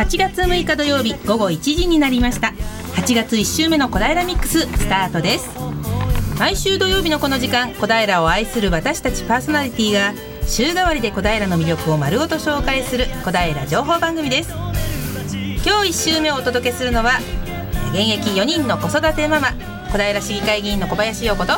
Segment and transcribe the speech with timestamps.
[0.00, 2.54] 8月6日土曜日午後1時になりました。
[2.94, 5.50] 8月1週目の小平ミックススタートです。
[6.38, 10.14] 毎週土曜日のこの時間小平を愛する私たちパーソナリティが
[10.46, 14.54] 週替わりで小平の魅力を丸ごと紹介する小平情報番組です。
[15.66, 17.18] 今日1週目をお届けするのは
[17.92, 19.48] 現役4人の子育てママ
[19.92, 21.52] 小平市議会議員の小林陽子と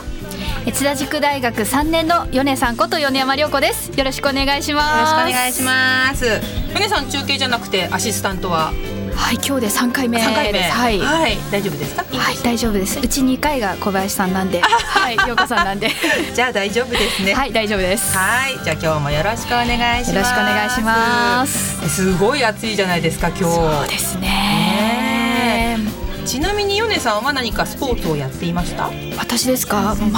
[0.70, 3.90] 津田塾大学3年の米さんこと米山涼子です。
[3.98, 5.14] よろしくお願いします。
[5.16, 6.40] よろしくお願いします。
[6.74, 8.72] 米さん中継じゃなくてアシスタントは？
[9.14, 10.30] はい今日で3回目です。
[10.30, 10.60] 3回目。
[10.60, 12.04] はい、はい、大丈夫ですか？
[12.16, 12.98] はい大丈夫です。
[12.98, 14.60] うち2回が小林さんなんで。
[14.60, 15.90] はい陽子さんなんで。
[16.34, 17.34] じゃあ大丈夫ですね。
[17.34, 18.16] はい大丈夫です。
[18.16, 18.52] はい。
[18.64, 19.66] じゃあ今日もよろしくお願
[20.00, 20.14] いします。
[20.14, 21.88] よろしくお願いします。
[21.88, 23.44] すごい暑いじゃないですか今日。
[23.44, 25.78] そうですね。
[26.24, 28.90] ちなみに米さんは何かスポーツをやっていました？
[29.18, 30.12] 私ですか、全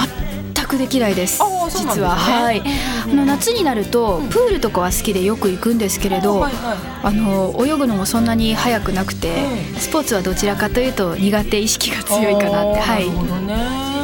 [0.75, 1.41] くできないです。
[1.69, 2.61] 実は、ね、はい。
[3.05, 9.33] あの夏になるとプールとかは好きでよく行くんですけれど、はいはい、あの泳ぐのもそんなに早くなくて、
[9.77, 12.79] スポーツはどちらかというと苦手意識が強いかなって。
[12.79, 13.07] はい。
[13.07, 13.95] なるほどね。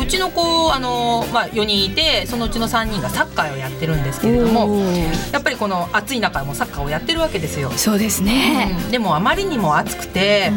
[0.00, 4.76] うちの子あの、まあ、4人いてそのうちの3人がサッカーをやってるんですけれども
[5.32, 7.70] やっぱりこの暑い中もサッカーをやってるわけですよ。
[7.70, 10.50] そうですね、うん、でもあまりにも暑くて、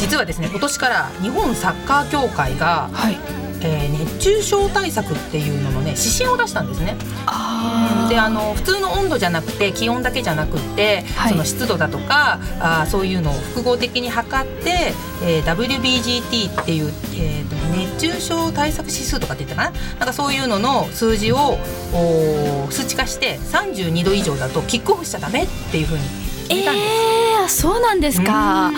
[0.00, 6.96] 実はですね今年から日本サッカー協会が、はいえー、熱中症対策っていうののね指針を出したんですね。
[7.26, 14.92] あであの普通の温度じゃなくて気温だけじゃなくて、はい、その湿度だとかあそういうのを複合的に測って、
[15.24, 19.78] えー、WBGT っていう、えーと、熱中症対策指数とかって言ったかな？
[19.98, 21.58] なんかそういうのの数字を
[21.94, 26.21] お数値化して32度以上だとキックオフしちゃダメっていうふうに
[26.60, 28.70] えー、そうなんですか。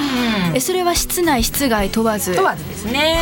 [0.54, 2.34] えそれは室内室外問わず。
[2.34, 3.18] 問わずですね。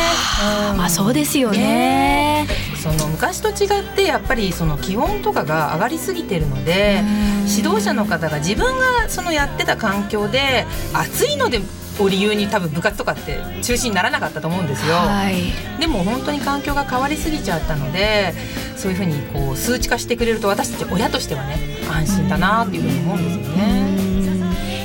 [0.77, 2.47] まあそうですよね。
[2.81, 7.01] その昔と違ってやっぱりその気温とかが上がりすぎてるので
[7.47, 11.61] 指導者の方が自分がそのやってた環境で暑いので
[11.99, 18.33] を理由に多分部活とかって中止にならなかったと思うんですよ、はい、でも本当に環境が変わりすぎちゃったので
[18.75, 21.57] そういうふうにこう数値化してくれると私たち親としてはね
[21.89, 24.02] 安心だなっていうふうに思うんですよね。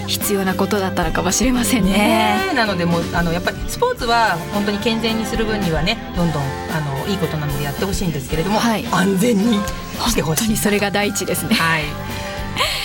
[0.09, 2.49] 必要なことだったのかもしれませんね。
[2.49, 10.23] ねなのでもあのやっぱりスポーツは本当に健全にする分にはねどんどんあのいいことなのでやってほしいんですけれども、はい、安全にしてほしい。
[10.23, 11.55] 本当にそれが第一ですね。
[11.55, 12.08] はい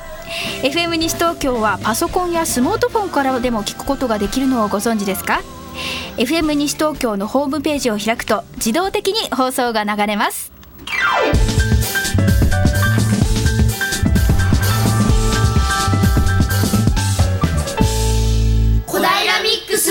[0.63, 5.43] FM 西東京はパソコンやスマートフォンからでも聞くことができるのをご存知ですか？
[6.17, 10.53] FM 西東京のホームページを開くと自動的に放送が流れます。
[18.87, 19.91] 小平ミックス。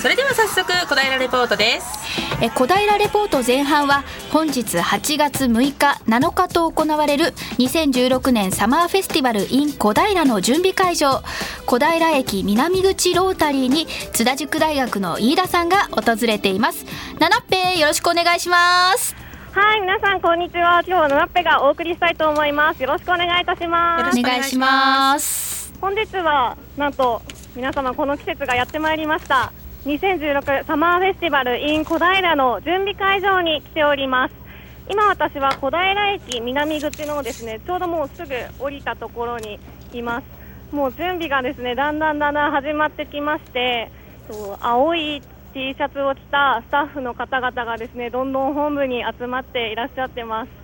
[0.00, 1.86] それでは早速小平レポートです
[2.42, 7.26] え小平レポート前半は本日8月6日7日と行われる
[7.58, 11.22] 2016年サマーフェスティバル in 小平の準備会場。
[11.66, 16.86] 小平駅南口ロータリーに津田塾大学の飯田さんが訪れています。
[17.18, 19.14] 七っぺよろしくお願いします。
[19.52, 20.82] はい皆さんこんにちは。
[20.86, 22.82] 今日は七っぺがお送りしたいと思います。
[22.82, 24.18] よろしくお願いいたします。
[24.18, 25.72] お願いします。
[25.80, 27.22] 本日はなんと
[27.56, 29.52] 皆様この季節がやってまいりました
[29.84, 34.34] 2016サマーフェスティバル in 小平の準備会場に来ております
[34.90, 39.58] 今私は小平駅南口のですねちょうどもうすぐ降りたところに
[39.94, 43.90] いますもう準備がですねだんだんだんだん始まってきまして
[44.60, 45.22] 青い
[45.54, 50.59] T シャツを着たスタッフの方々がですねどんどん本部に集まっていらっしゃってます。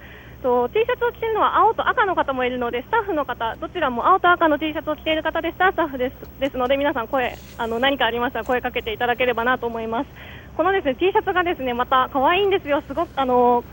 [0.46, 6.14] と T シャツを着ているのは青と赤の方もいるのでスタッフの方どちらも青と赤の T シャツを着ている方でしたスタッフです。
[6.38, 10.10] ですので皆さん声あの何かありましたら声かけていただければなと思います。
[10.56, 12.80] このですね T シャツがですねまた可愛いんですよ。
[12.86, 13.64] すごくあの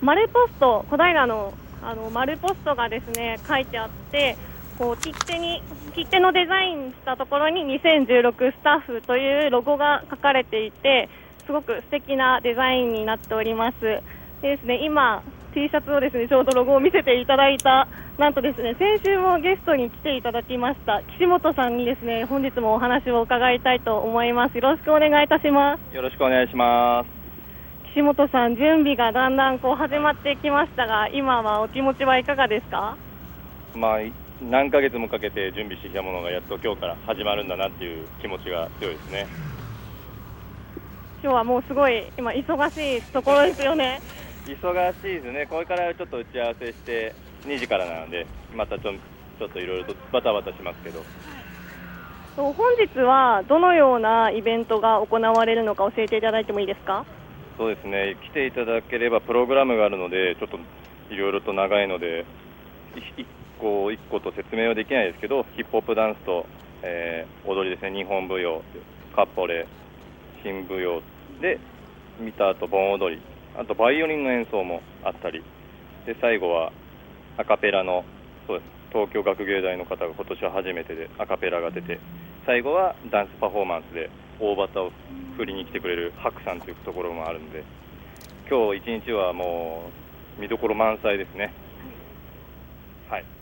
[0.00, 1.52] 丸ポスト小平の
[1.82, 4.38] あの丸ポストがですね書いてあって
[4.78, 5.62] こう切手に
[5.94, 11.10] 切手のデザインしたところに2016スタッフというロゴが書かれていて
[11.44, 13.80] すごく素敵なデザインになっております。
[14.40, 15.22] でですね今
[15.56, 17.88] T シャツをですねちょうどロゴを見せていただいた。
[18.18, 24.54] なんとですね先週もゲストに来ていただきました岸本さんにですね本日もお話を伺いたいと思います。
[24.56, 25.96] よろしくお願いいたします。
[25.96, 27.90] よろしくお願いします。
[27.92, 32.98] 岸本さん準備がだんだんこう始まってきましたが今はお気持ちはいかがですか？
[33.74, 34.00] まあ
[34.42, 39.26] 何ヶ月もかけて準備してきたものがやっと今日から始まるんだなっていう気持ちが強いですね。
[41.22, 44.00] 今日はもうすごい今忙しいところですよね
[44.46, 45.46] 忙しいですね。
[45.48, 47.14] これからちょっと打ち合わせして
[47.44, 51.02] 2時からなのでまたちょちょっといろいろとバタバタしますけど。
[52.36, 57.04] 本日はどのようなイベントが行われるのか教えていただいてもいいですか？
[57.56, 58.16] そうですね。
[58.22, 60.58] 来ていただければプログラムがあるのでちょっと
[61.12, 62.24] いろいろと長いので
[62.94, 63.24] 1
[63.58, 66.44] 個1個と説明はできないですけどヒップホップダンスと、
[66.82, 67.96] えー、踊りですね。
[67.96, 68.62] 日本舞踊
[69.14, 69.66] カッポレ
[70.42, 71.00] 新舞踊
[71.40, 71.58] で
[72.20, 73.22] 見た後盆踊り
[73.58, 75.42] あとバイオリンの演奏もあったり。
[76.06, 76.72] で最後は
[77.36, 78.04] アカペラの
[78.46, 78.68] そうです。
[78.92, 81.98] 東京学芸大の方が今年は初めてでアカペラが出て。
[82.46, 84.08] 最後はダンスパフォーマンスで
[84.38, 84.92] 大旗を
[85.36, 87.64] 振りに来てくれるハクさんというところもあるので。
[88.48, 89.90] 今日一日はも
[90.38, 91.52] う見どころ満載ですね。
[93.10, 93.35] はい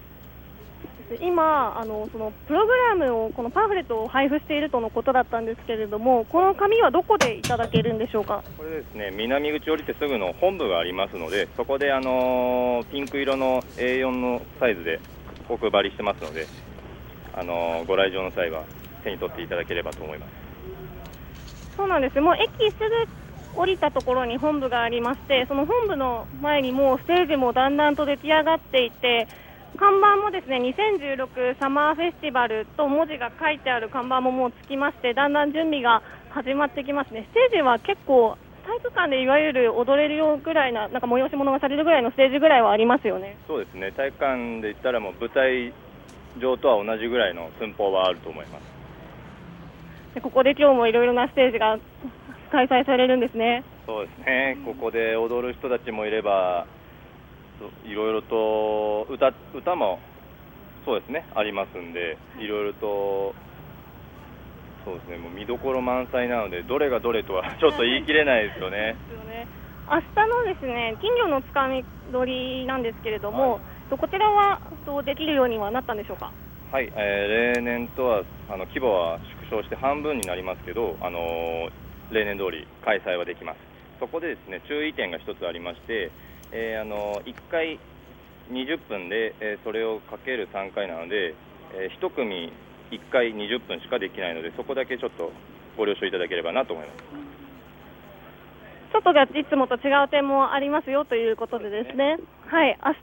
[1.21, 8.43] 今あのそのプログラムをこのパンフレットを配布しているとのことだったんですけれどもこの紙はどこでいただけるんでしょうか？
[8.57, 14.99] これですね南口降りてすぐの本部がありますのでそこであのピンク色の A4 のサイズで
[15.49, 16.47] お配りしてますので
[17.35, 18.65] あのご来場の際は
[19.03, 20.31] 手に取っていただければと思います。
[21.77, 22.21] そうなんです。
[22.21, 29.29] もう駅すぐ降りたところに本部がありましてその本部の前にもうステージもだんだんと出来上がっていて
[29.77, 37.27] 看板もですね2016サマーフェスティバルと文字が書いてある看板ももうつきましてだんだん準備が始まってきますね。
[37.31, 38.37] ステージは結構
[38.67, 43.37] 体育館でいわゆる踊れるよぐらいななんか催し物がされるぐらいのステージぐらいはありますよね。
[43.47, 43.93] そうですね。
[43.93, 45.73] 体育館で言ったらもう舞台
[46.41, 48.63] 上とは同じぐらいの寸法はあると思います。
[50.15, 51.79] でここで今日もいろいろなステージが
[52.51, 53.65] 開催されるんですね。
[53.87, 54.57] そうですね。
[54.65, 56.67] ここで踊る人たちもいれば
[57.85, 59.99] いろいろと歌歌も
[60.85, 63.35] そうですねありますんでいろいろと
[64.85, 68.97] そうですねもう見どころ満載なのでどれがどれとはちょっと言い切れないですよね。
[69.29, 69.49] ね
[69.89, 73.61] 明日のですね金魚のつかみ取りなんですけれども、は
[73.93, 74.61] い、こちらは
[75.05, 76.33] できるようにはなったんでしょうか？
[76.73, 79.19] はい、えー、例年とはあの規模は
[79.51, 83.59] 縮小して半分になりますけど、あのー、例年通り開催はできます。
[84.01, 86.11] そこでですね注意点が一つありまして、
[86.55, 87.81] えー、あの1回
[88.51, 91.35] 20分で、えー、それをかける3回なので、
[91.75, 92.53] えー、1組
[92.93, 95.33] 1回20分しかできないのでそこだけちょっと
[95.77, 97.35] ご了承いただければなと思います。
[98.93, 102.27] ちょっとじゃいつもと違う点もありますよということでですね、すね。
[102.47, 102.99] はい、明日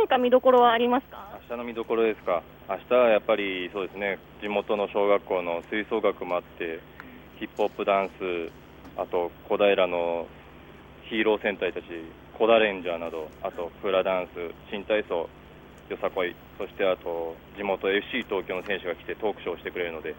[0.00, 1.38] 何か見どころはありますか？
[1.48, 6.80] 明日の見どころですか、明日はやっぱりそうですね、地元の小学校の吹奏楽もあって、
[7.38, 8.50] ヒップホップダンス、
[8.96, 10.26] あと小平の
[11.08, 11.84] ヒーロー戦隊たち、
[12.38, 15.28] コダレンジャーなど、あとフラダンス、新体操、
[15.88, 20.14] よさこい、そしてあと地元 FC 東京の選手が来てトークショーをしてくれるので、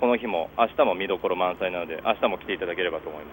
[0.00, 3.30] この日も明日も見どころ満載なので、明日も来ていただければと思いま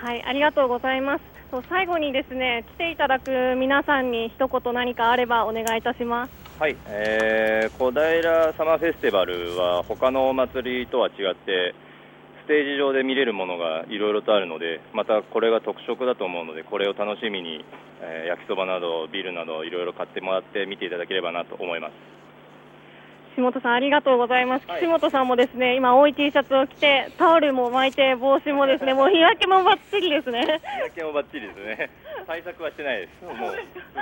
[0.00, 0.04] す。
[0.04, 1.22] はい、ありがとうございます。
[1.68, 6.32] 最後にですね、来ていただく皆さんに一言何かあればお願いいたします。
[6.60, 11.74] はい、えー、小平サマーフェスティバルは他のお祭りとは違って
[12.44, 17.64] ステージ上で見れるものがいろいろとあるのでまたこれが特色だと思うのでこれを楽しみに、
[18.02, 21.92] えー、焼きそばなどビールなどいろいろ買ってもらって見ていただければなと思います。
[23.32, 30.44] 岸本さんありがとうございます、はい、岸本さんもですね今青い T シャツを着てタオルも巻いて帽子もですねもう日焼けもばっちりですね。
[30.44, 31.90] 日焼けもばっちりですね。
[32.26, 33.24] 対策はしてないです。
[33.24, 33.56] もう受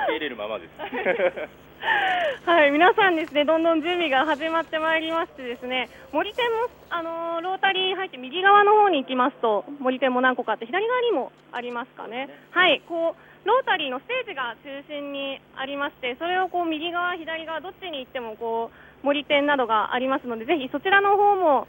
[0.07, 0.71] け入れるままです
[2.47, 12.29] はい、皆さんですね、どんどん準備が始まってまいりましてですね、森店も、あのー、ロータリー入って右側の方に行きますと、森店も何個かあって、左側にもありますかね。
[12.51, 18.71] はい、こう、ロータリーのステージが中心にありまして、それをこう右側、左側、どっちに行ってもこ
[19.03, 21.67] う森店などがありますので、ぜひそちらの方も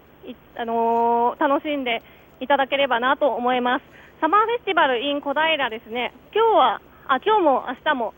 [0.56, 2.04] あのー、楽しんで
[2.40, 3.86] いただければなと思います。
[4.22, 8.14] サマーフェスティバル in 小平ですね、今日は、あ、今日も明日も、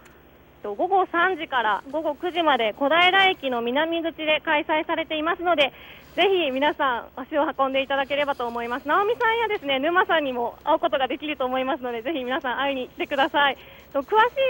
[0.74, 5.72] 午後3時から午後9時まで小平駅の南口で開催されていますので、
[6.16, 8.88] ぜひ皆さん足を運んでいただければと思います。
[8.88, 13.58] 直美さんやですね沼さんにも会うことができると思いますので、ぜひ皆さん会いに来てください。
[13.94, 14.08] 詳し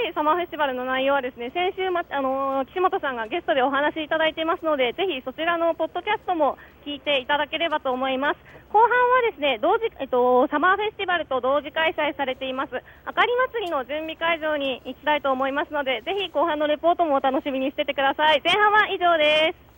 [0.09, 8.39] いサマーフェスティバルの内容はですね先週、ま、あの岸本さんがゲストでお話しいただいていますので、ぜひそちらのポッドキャストも聞いていただければと思います。
[8.73, 8.95] 後半は
[9.29, 18.41] ですね同時、えっと、サマーフェスティバルと同時開催されていますあかり祭りの準備会場に行きたいと思いますので、ぜひ後半のレポートもお楽しみにしててください。
[18.43, 19.74] 前半は以上です。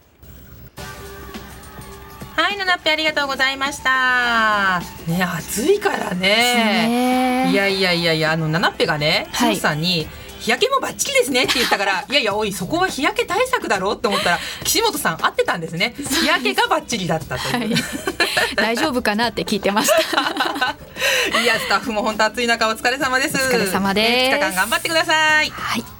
[2.37, 4.79] はい、ナナッペありがとうございました。
[5.07, 7.49] ね、暑いからね。
[7.51, 10.07] いやいやいやいや、あのナナッペがね、はい、さんに。
[10.39, 15.95] 日焼けもバッチリですねって言ったから いやいやおいそこは日焼け対策だろうって思ったら岸本さん合ってたんですね。
[15.97, 17.83] 日焼けがバッチリだったという、はい、
[18.55, 20.75] 大丈夫かなって聞いてました。
[21.41, 23.35] いやスタッフも本当暑い中お疲れ様です。
[23.35, 24.35] お疲れ様です。
[24.35, 25.49] 2日間頑張ってください。
[25.49, 25.96] はい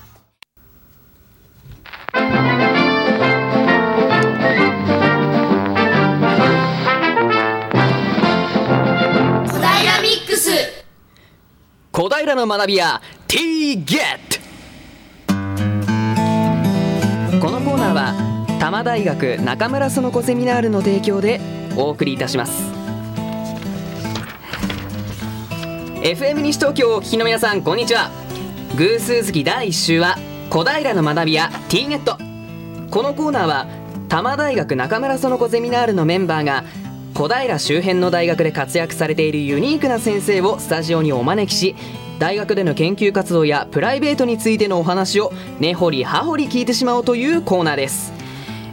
[11.99, 15.33] 小平の学び屋 T ゲット
[17.41, 21.41] このコーナーは多摩大学中村園子セミナールの提供で
[21.75, 22.71] お送りいたします。
[26.03, 28.11] FM 西東京をお聞きの皆さんこんにちは。
[28.77, 30.17] 偶数月第1週は
[30.51, 32.19] 小平の学び屋 T ゲット
[32.91, 33.65] このコーナーは
[34.07, 36.63] 多摩大学中村園子ゼミナールのメンバーが
[37.17, 41.75] 小平周辺の大学で活躍されているユニークな先生をスタジオにお招きし
[42.19, 48.13] 大学での研究活動やプライベートについてのお話を根掘り葉掘り聞いてしまおうというコーナーです。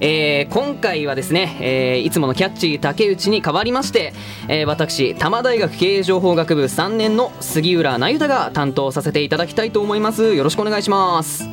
[0.03, 4.13] えー、今回はですね、えー、いつものキャッチー竹内に代わりまして、
[4.49, 10.35] えー、私多摩大学経営情報学部3年の杉浦那由太が担当させていただきたいと思います。
[10.35, 11.49] よろしくお願いします、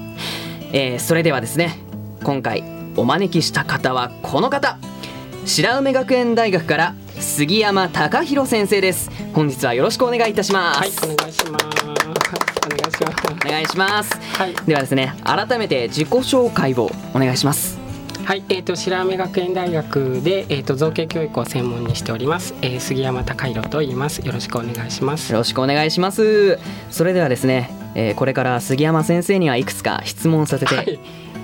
[0.74, 1.80] え、それではですね
[2.22, 2.66] 今回
[2.98, 4.91] お招きした方はこの方。
[5.46, 9.10] 白梅学園大学から杉山隆弘先生です。
[9.34, 10.80] 本日はよろしくお願いいたします。
[10.80, 11.66] はいお願いします。
[12.64, 17.80] お願いしますお願いします、はい、ではですね改めて自己紹介をお願いします。
[18.24, 24.20] はい、えーと、白梅学園大学で、えーと、造形教育を専門にしております、えー、杉山隆弘と言います。
[24.20, 25.32] よろしくお願いします。
[25.32, 26.60] よろしくお願いします。
[26.92, 31.00] それではですね、えー、これから杉山先生にはいくつか質問させて、はい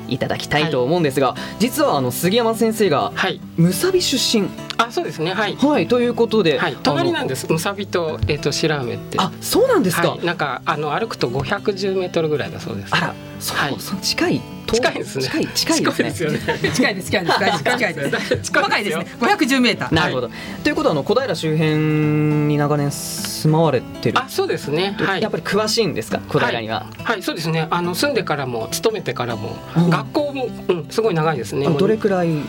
[0.07, 4.49] いただきたいと思うんですが、はい、実はあの杉山先生が、はい、むさび出身
[4.87, 5.33] あそうですね。
[5.33, 7.51] はい、はい、ということで、はい、隣なんです。
[7.51, 9.17] むさびと,、えーと、白梅って。
[9.19, 12.95] あそうなんですか、はい、なんかあの歩くと510メートルぐらいだそうです。
[12.95, 14.41] あらそう、はい、そう近い
[14.73, 15.23] 近いですね。
[15.23, 16.39] 近い近いですね。
[16.73, 18.11] 近いです 近いです近いで
[18.43, 19.07] す 細かいですね。
[19.19, 20.29] 510メーターなるほど、
[20.63, 21.75] ということはあの小平周辺
[22.47, 24.19] に長年住まわれてる。
[24.19, 26.19] あそうですね、はい、やっぱり詳しいんですか？
[26.27, 27.67] 小平には、はい、そうですね。
[27.69, 31.67] あの住んでからも勤めてからも、学校も、うん、すごい長いですね。
[31.67, 32.39] どれくらいえ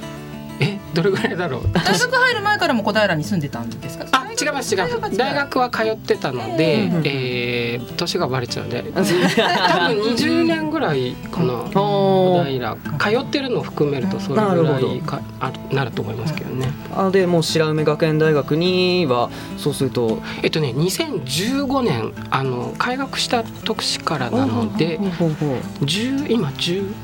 [0.95, 1.63] どれぐらいだろう？
[1.73, 4.07] 大学入る前からも小平に住んでたんですか？
[4.13, 8.85] あ違います違う大学は通ってたので、うん、えー、年がバレちゃうんで。
[8.93, 11.53] 多分20年ぐらいかな。
[11.75, 12.77] 小平。
[12.77, 16.69] 通ってるのを含めるとそれぐらいかあなると思いますけどね。
[16.95, 20.21] あでもう白梅学園大学にはそうすると。
[20.43, 26.95] えっとね2015年あの開学した年からなので10今10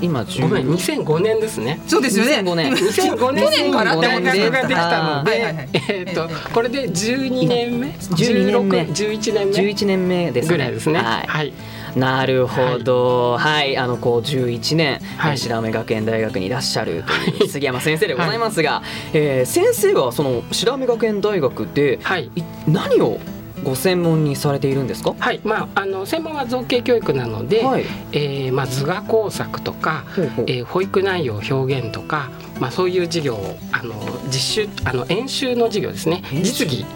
[0.00, 1.80] 今ごめん2005年ですね。
[1.86, 2.38] そうですよね。
[2.38, 2.72] 2005年。
[2.72, 3.72] 2005年。
[3.72, 4.68] から大学がで。
[4.68, 5.68] きたので。
[5.88, 8.80] えっとこれで12年目？12年目。
[8.82, 11.00] 11年目？11年目ですぐらいですね。
[11.00, 11.52] はい。
[11.96, 17.12] なるほど、はい、はい、あのこう11年、はい、白梅学園大学にいらっしゃると
[17.42, 22.30] いう杉山先生でございますが、はい、えー、先生はその白梅学園大学で、はい、
[22.66, 23.18] 何を
[23.68, 25.14] ご専門にされているんですか？
[25.18, 33.94] はい、まああの専門は造形教育なので、はい、えー、まあ図画工作とか、ほえー、保育内容表現とか、まあそういう授業をあの
[34.28, 36.22] 実習あの演習の授業ですね。
[36.32, 36.86] 実技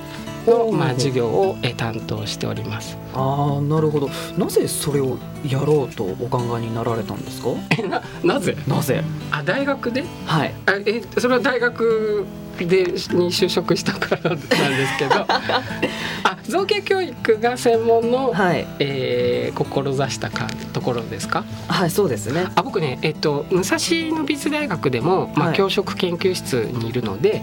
[0.47, 2.97] のまあ授業をえ担当しております。
[3.15, 4.11] ああなるほど。
[4.39, 7.49] なぜそれをやろうとお考えになられたんですか？
[7.79, 8.57] えななぜ？
[8.67, 9.03] なぜ？
[9.31, 10.05] あ大学で？
[10.27, 10.55] はい。
[10.67, 12.25] あえそれは大学
[12.59, 12.93] でに
[13.33, 21.45] 就職したからなんですけど あ造形教育が専門の、はい、えー、志したかところですか？
[21.69, 23.77] はいそうですねあ僕ね、えっと、武蔵
[24.15, 27.43] 野美術大学でも、まあ、教職研究室にいるので、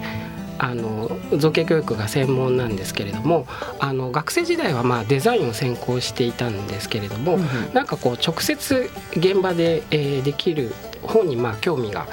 [0.59, 3.47] あの造形教育が専門なんですけれども
[3.79, 12.07] あの学生時代はまあデザインを専攻していたんですけれども、うん、なんかこう直接現場で、えー、できる方にまあ興味が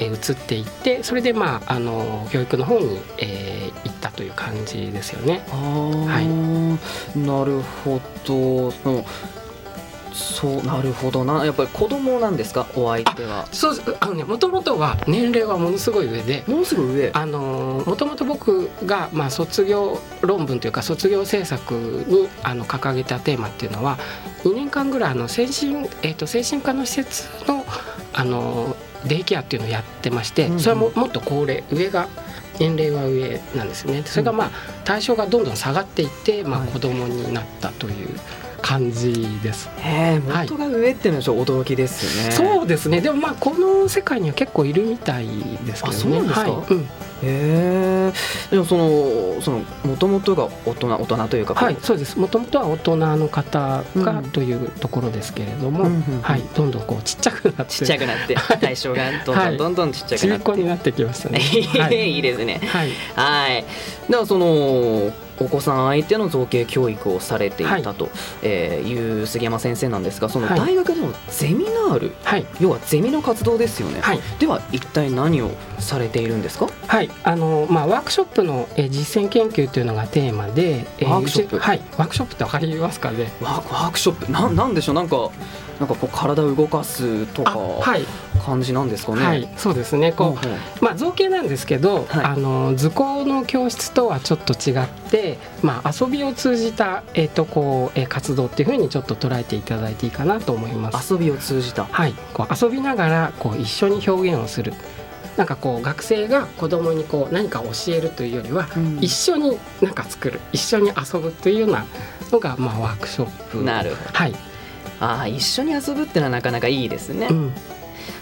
[0.00, 5.44] えー、移っていってそれでまああの教育の方に、えー、行ったという感じですよね。
[5.50, 6.20] は
[7.14, 9.04] い、なるほど
[10.12, 11.44] そうなるほどな。
[11.44, 12.66] やっぱり子供なんですか？
[12.74, 13.46] お相手は。
[13.52, 16.44] そうあのねもともとは年齢はものすごい上で。
[16.46, 17.10] ものすごい上？
[17.12, 23.98] あのもともと僕が、まあ、卒業論文というか卒業制作にあの掲げたテーマっていうのは
[24.44, 27.64] 2年間ぐらいあの精神,、えーと、精神科の施設の
[28.12, 28.76] あの
[29.06, 32.08] デイケアっていうのをやってまして、それはももっと高齢上が
[32.58, 34.02] 年齢は上なんですね。
[34.04, 34.50] それがまあ
[34.84, 38.08] 対象がどんどん下がっていって、まあ、子供になったという。
[38.60, 39.68] 感じです。
[39.78, 42.32] へえ、元が上っていうのは驚きですよね。
[42.32, 43.00] そうですね。
[43.00, 45.26] でもまあこの世界には結構いるみたい
[45.64, 45.98] ですけどね。
[45.98, 46.40] そうですか？
[46.40, 46.52] はい。
[46.70, 46.88] うん。
[47.22, 48.12] へえ
[48.50, 52.18] でもそのそのもともとが大人大人というかはいそうです。
[52.18, 56.42] もともとは大人の方がというところですけれども、うん、はい。
[56.54, 57.72] どんどんこうちっちゃくなって。
[57.74, 61.40] ちっちゃくなって 対象がどんどんどんどんちっちゃくなって、はい、になってきましたね。
[61.78, 62.60] はい、いいですね。
[62.66, 62.90] はい。
[63.14, 63.64] はい。
[64.08, 68.10] ではそのお子さん相手の造形教育をされていたと
[68.44, 69.20] い。
[69.22, 75.50] う杉山先生なんですがその大学でのゼミナール、はい、要はゼミの活動ですよね、はい、では一体何を
[75.80, 76.68] されているんですか？
[76.86, 81.58] はいあの、まあ、ワークショップの、え実践研究というのがテーマで、えワークショップ？
[81.58, 83.30] はいワークショップって分かりますかね？
[83.40, 84.32] ワークショップ？
[84.32, 84.94] ななんでしょう？
[84.94, 85.30] なんか
[85.78, 87.58] なんかこう体を動かすとか
[88.44, 89.24] 感じなんですかね？
[89.24, 90.12] はい、そうですね。
[90.12, 90.36] こ
[90.80, 101.14] う、まあ造形なんですけど、はい、あの図工の教室とはちょっと違って、まあ遊びを通じたえっ、ー、とこう、えー、活動っていうふうにちょっと捉えていただいていいかなと思います。
[101.14, 101.84] 遊びを通じた。
[101.84, 102.14] はい。
[102.34, 104.74] こう遊びながらこう一緒に表現をする。
[105.36, 111.86] なんかこう学生が子供にこう何か教えるというよりは、うん、一緒に何か作る一緒に遊ぶというような
[112.30, 113.62] のがまあワークショップ。
[113.62, 114.10] なるほど。
[114.12, 114.34] はい。
[115.00, 117.52] ああ一緒に遊ぶっていうのはなかなかいいですね、うん、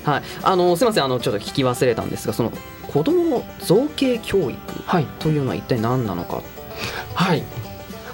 [0.04, 0.22] はい。
[0.42, 1.04] あのすみません。
[1.04, 2.52] あのちょっと聞き忘れたんですがその
[2.86, 4.58] 子ども造形教育
[5.18, 6.42] というのは一体何なのか。
[7.14, 7.42] はい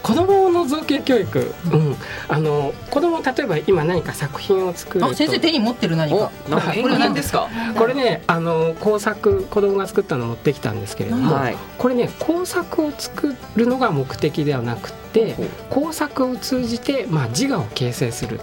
[0.05, 1.97] 子供の造形教育、うん、
[2.29, 5.15] あの子供例えば今何か作品を作ると。
[5.15, 6.31] 先生手に持ってる何か。
[6.47, 7.49] これ何ですか？
[7.75, 15.37] これねあの工作子供が作ったの持ってきたんですけれども、はい、これね工作を作るのが目的ではなくて
[15.71, 18.41] 工作を通じて、まあ、自我を形成する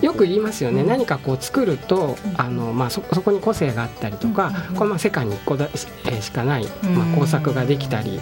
[0.00, 5.68] よく言いますよね、何かこう作るとあの、まあ、そそこに個性があったりとか、これまあ世界に1個だ
[6.20, 8.20] しかない、まあ、工作ができたり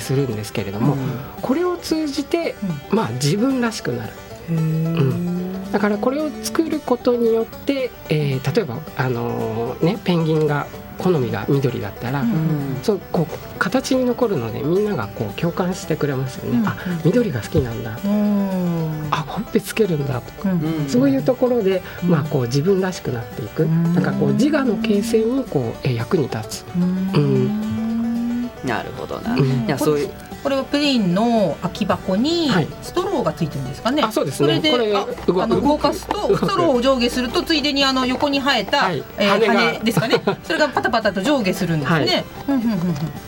[0.00, 0.96] するんですけれども、
[1.42, 2.54] これを通じて、
[2.90, 4.12] まあ、自分らしくなる。
[4.50, 5.72] うん。
[5.72, 10.66] だからこれを作ることによって、えー、例えば、あのー、ね、ペンギンが
[11.02, 17.96] 好みが緑だったら、うん、そうこう形に残るのでみんながこう共感してくれますよね、うん、あ緑が好きなんだ。
[17.96, 20.20] と、うん、あほっぺつけるんだ。
[20.20, 20.50] とか、
[20.88, 26.64] そういうところで、まあ、こう自分らしくなっていく、なんかこう自我の形成にこう役に立つ。
[26.74, 28.50] うん。
[28.64, 30.10] なるほどな、いやそういう
[30.42, 32.50] これはプリンの空き箱に
[32.82, 34.02] ストローがついてるんですかね。
[34.02, 34.60] あ、そうですね。
[34.60, 40.22] それであの動かすとストローを上下するとついでにあの横に生えた、はい、えー、羽ですかね。
[40.44, 41.98] それがパタパタと上下するんですね。
[41.98, 42.24] はい、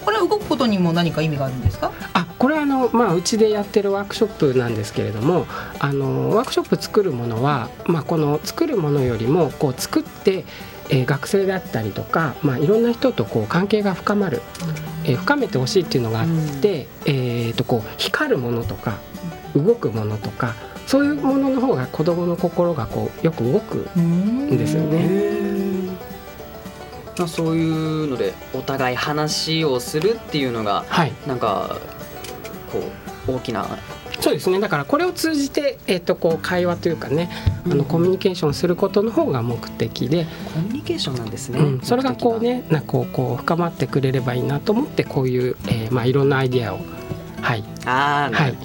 [0.04, 1.92] これ動くことにも何か意味があるんですか？
[2.14, 5.46] あ、これはあのまあうちでやってるワークショップなんですけれども、
[5.78, 10.44] あのワークショップ作るものはまあこの作るものよりもこう作って
[10.92, 14.42] えー、学生であったりとか、まあ、いろんな人とこう関係が深まる、
[15.04, 18.98] えー、深めてほしいっていうのがあって、うん、えー、とこう光るものとか
[19.56, 20.54] 動くものとか
[20.86, 24.58] そういうものの方が子どもの心がこうよく動くん。
[24.58, 25.32] ですよね。
[27.16, 31.76] まあ、そういうのでお互い話をするっていうのが、はい、なんか
[32.70, 32.80] こ
[33.28, 33.66] う大きな
[34.22, 34.60] そうですね。
[34.60, 37.28] だからこれを通じて、えー、とこう会話というかね、
[37.70, 40.26] あのコミュニケーションすることの方が目的で。
[40.54, 46.80] コミュニケーションなんですね、うん、それがこうねなこうこう深まってくれればいいなと思ってこういう、えーまあ、いろんなアイディアを
[47.40, 47.64] はい。
[47.84, 48.58] あ、はい、考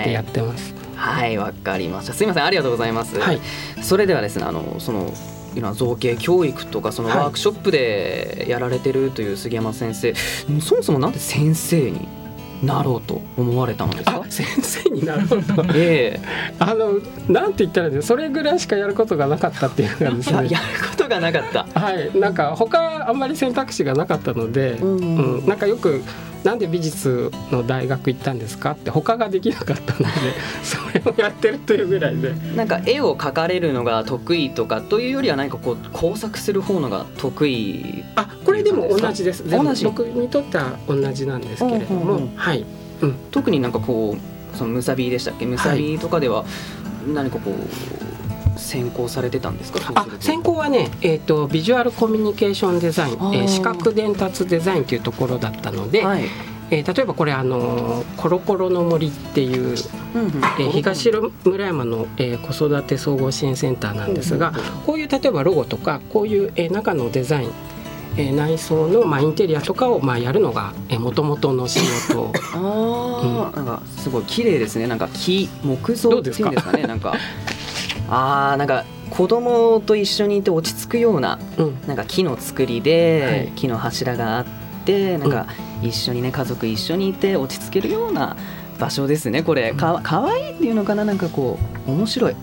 [0.00, 0.74] えてやってます。
[0.94, 1.36] はい。
[1.36, 2.12] わ、はい、かりました。
[2.12, 2.44] すみません。
[2.44, 3.40] ありがとうございます、はい、
[3.82, 5.12] それではですねあのその
[5.56, 10.18] 今造形教育とかそのワークショップでやられてるという杉山先生、は
[10.56, 12.06] い、そもそもなんで先生に
[12.62, 14.24] なろうと思われたのですか？
[14.28, 15.64] 先生になろうと。
[15.74, 16.20] ええ。
[16.58, 16.94] あの
[17.28, 20.48] なんて言ったらねそれぐらいしかやることがなかったっていうかですね。
[20.50, 21.66] やることがなかった。
[21.78, 22.10] はい。
[22.18, 24.96] なんか他あんまり選択肢がなかったので、うん、
[25.40, 26.02] うん、なんかよく
[26.44, 30.06] なんで美術の大学行ったんですかって他ができなかったので
[30.62, 32.32] それをやってるというぐらいで。
[32.56, 39.48] なんか絵を描かれるのが得意とかというよりは何かこう工作する方のが得意あこれでも同じです。
[39.48, 39.84] 同じ。
[39.84, 42.64] 僕にとっては同じなんですけれども、はい、
[43.02, 45.46] うん、特になんかこうそのむさびでしたっけ？
[45.46, 46.44] むさびとかでは
[47.14, 48.07] 何かこう
[48.58, 49.80] 専攻されてたんですか？
[49.94, 52.48] あ専攻はね、えーと、ビジュアルコミュニケー。
[52.58, 56.24] ションデザイン、えー、視覚伝達デザインというところだったので、はい、
[56.72, 59.76] えー、例えばこれあのコロコロの森っていう、
[60.14, 61.12] うんうん、えー、東
[61.44, 64.52] 村山の、えー、子育て総合支援センターなんですが、
[64.86, 67.52] こういう例えばロゴとかこういう、えー、中のデザイン
[68.16, 72.32] えー、内装の、まあ、インテリアとかを、まあ、やるのがもともとの仕事。
[72.54, 74.88] あ、うん、なんかすごい綺麗ですね。
[74.88, 76.82] なんか木木造っていうんですかね。
[76.82, 77.14] なんか
[78.10, 84.46] あーなんか子供と一緒にいて落ち着くようなうん、なんか木の作りで、はい、木の柱があっ
[84.84, 85.46] てなんか
[85.82, 88.36] 一緒にね家族一緒にいて落ち着けるような
[88.78, 89.72] 場所ですねこれ。
[89.72, 91.04] かかわいいっていうのかな？
[91.04, 92.36] なんかこう面白い。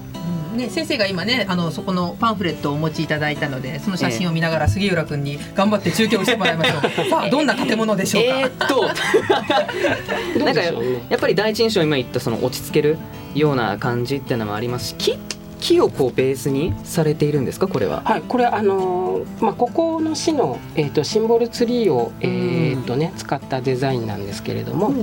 [0.55, 6.81] ね、先生が今ねあのそこのパンフレットをお持ちいただいたのでその写真を見ながら杉浦君に頑張って中継をしてもらいましょう。
[7.11, 12.97] さあどんな建物でしょうか、えー、っと なんかやっぱり第一印象今言ったその落ち着ける
[13.33, 15.19] ような感じっていうのもありますし木
[15.65, 17.67] 木をこうベースにされているんですか？
[17.67, 18.01] これは。
[18.05, 24.93] はい、これあのー、まあここの市のえっ、ー、とシンボルツリーをえっ、ー、とね使ったデザインなんですけれども。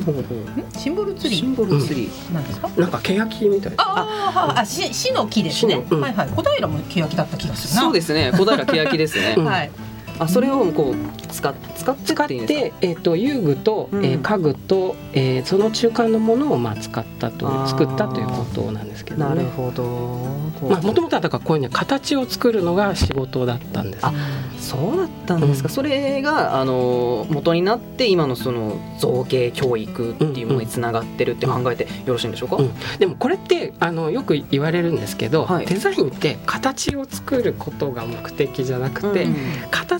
[0.78, 1.38] シンボルツリー？
[1.40, 2.68] シンボルツリー、なんですか？
[2.76, 5.84] なんか欅みたいああ、あ、し、市の木ですね。
[5.90, 6.28] うん、はいはい。
[6.28, 8.30] 小平も欅だった気がするそうですね。
[8.32, 9.34] 小平欅ですね。
[9.42, 9.70] はい。
[10.18, 20.62] あそれをこう使っ使って使ってえっ、ー、と遊具と、うん、えー、家具と、えー、その中間のものをまあ使ったと作ったということなんですけど、ね、なるほど。
[20.68, 24.06] まあもともとはだからこういうね形を作るのが仕事だったんです。
[24.06, 24.12] あ
[24.60, 25.68] そうだったんですか。
[25.68, 32.56] うん、それがあの元になって今のその造形教育っていうものにつながってるって考えてよろしいんでしょうか？
[32.56, 39.26] うん、でもこれってあのよく言われるんですけど、はい、デザインって形を作ることが目的じゃなくて、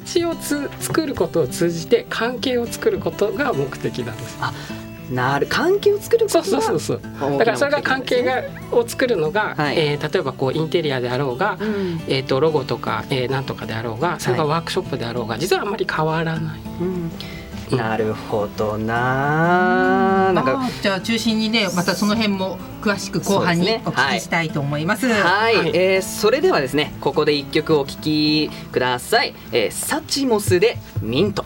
[0.04, 4.38] 形をつ作ることを通じて関係を作ることが目的なんです。
[4.40, 4.52] あ
[5.10, 7.00] なる関係を作るそうそうそうそう。
[7.38, 16.60] だからそれが関係がを作るのが、はい、えー、例えばこうインテリアであろうが、うん、えーと、ロゴとか、えー、なんとかであろうがそれがワークショップであろうが、はい、実はあんまり変わらない。
[16.80, 17.12] うん
[17.76, 20.32] なるほどな。
[20.32, 25.02] なんかじゃあ中心にねまたその辺も詳しく後半にお聞きしたいと思います。
[25.02, 29.34] すね、はい、はい、えー、それではですねここで一曲お聴きください。
[29.52, 31.44] えー、サチモスでミント。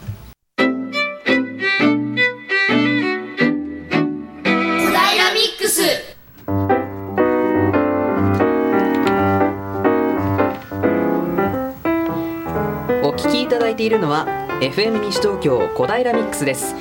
[13.76, 16.75] いているのは FM 西東京小平ミックスです。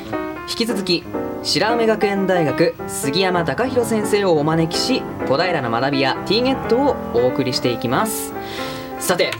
[0.50, 1.04] 引き続き
[1.44, 8.34] 白梅学園大学杉山隆弘先生をお招きし小平の学びや T ゲットをお送りしていきます。
[9.00, 9.32] さて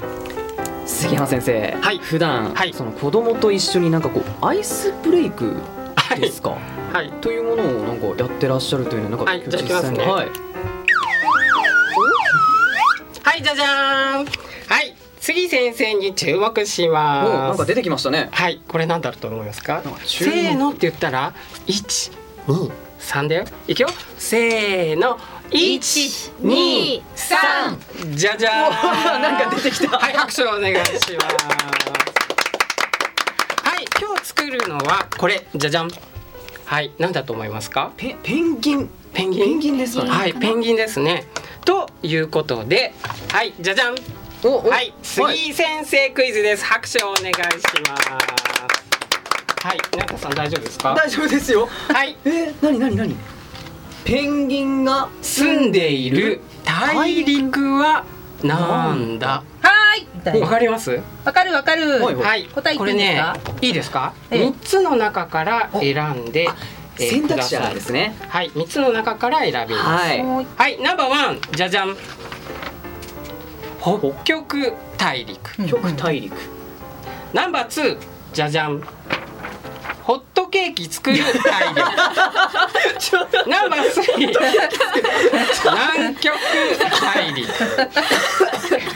[0.86, 5.56] 杉山先生、はい、普段、はい、その子供と一緒になんかこうアイスブレイク
[6.19, 6.58] ですか、
[6.91, 10.00] はい、というものをなんかやってらっしゃるというのなんか、はい、じゃあいきますね。
[10.00, 10.28] はい。
[13.24, 14.26] はいじゃじゃーん。
[14.26, 14.94] はい
[15.25, 17.31] 次先生に注目します。
[17.31, 18.29] なんか出てきましたね。
[18.31, 19.81] はいこれなんだろうと思いますか？
[20.05, 21.33] せーのって言ったら
[21.65, 22.11] 一
[22.47, 23.45] 二三だよ。
[23.67, 23.89] いくよ。
[24.19, 25.17] せーの。
[25.49, 27.79] 一二三。
[28.13, 29.21] じゃじゃーん。
[29.23, 29.97] なんか出てきた。
[29.97, 31.15] はい拍手をお願いします。
[33.63, 35.47] はい今日作るのはこれ。
[35.55, 35.89] じゃじゃん。
[36.65, 37.93] はい何だと思いますか？
[37.97, 38.88] ペペンギン。
[39.11, 39.43] ペンギン？
[39.43, 41.25] ペンギンですか、ね、はいペンギンですね。
[41.65, 42.93] ということで
[43.29, 43.95] はいじゃじゃん
[44.45, 46.63] はい杉先生クイズです。
[46.63, 47.39] 拍手をお願いし
[47.89, 48.10] ます。
[49.65, 50.93] はい中さん大丈夫ですか？
[50.93, 51.67] 大丈夫ですよ。
[51.88, 52.15] はい。
[52.25, 53.15] えー、なになになに
[54.03, 58.05] ペンギンが住んでいる大陸は
[58.43, 59.41] なんだ？
[59.63, 60.39] はい。
[60.39, 61.01] わかります？
[61.23, 61.99] わかるわかる。
[62.03, 63.19] はい答えこれね
[63.62, 64.13] いいですか？
[64.29, 66.47] 三つの中から選んで
[66.97, 68.15] 選択肢ですね。
[68.27, 70.08] はい三つの中から選びます。
[70.08, 71.97] はい、はい、ナンバーワンじゃじゃん
[73.86, 75.67] 北極大陸。
[75.67, 76.34] 極大陸、
[77.34, 77.98] ナンバーツー。
[78.34, 78.82] じゃじゃん
[80.02, 81.78] ホットケーキ作る大陸。
[83.48, 84.34] ナンバースリー。
[85.63, 86.36] 南極
[87.02, 87.48] 大陸。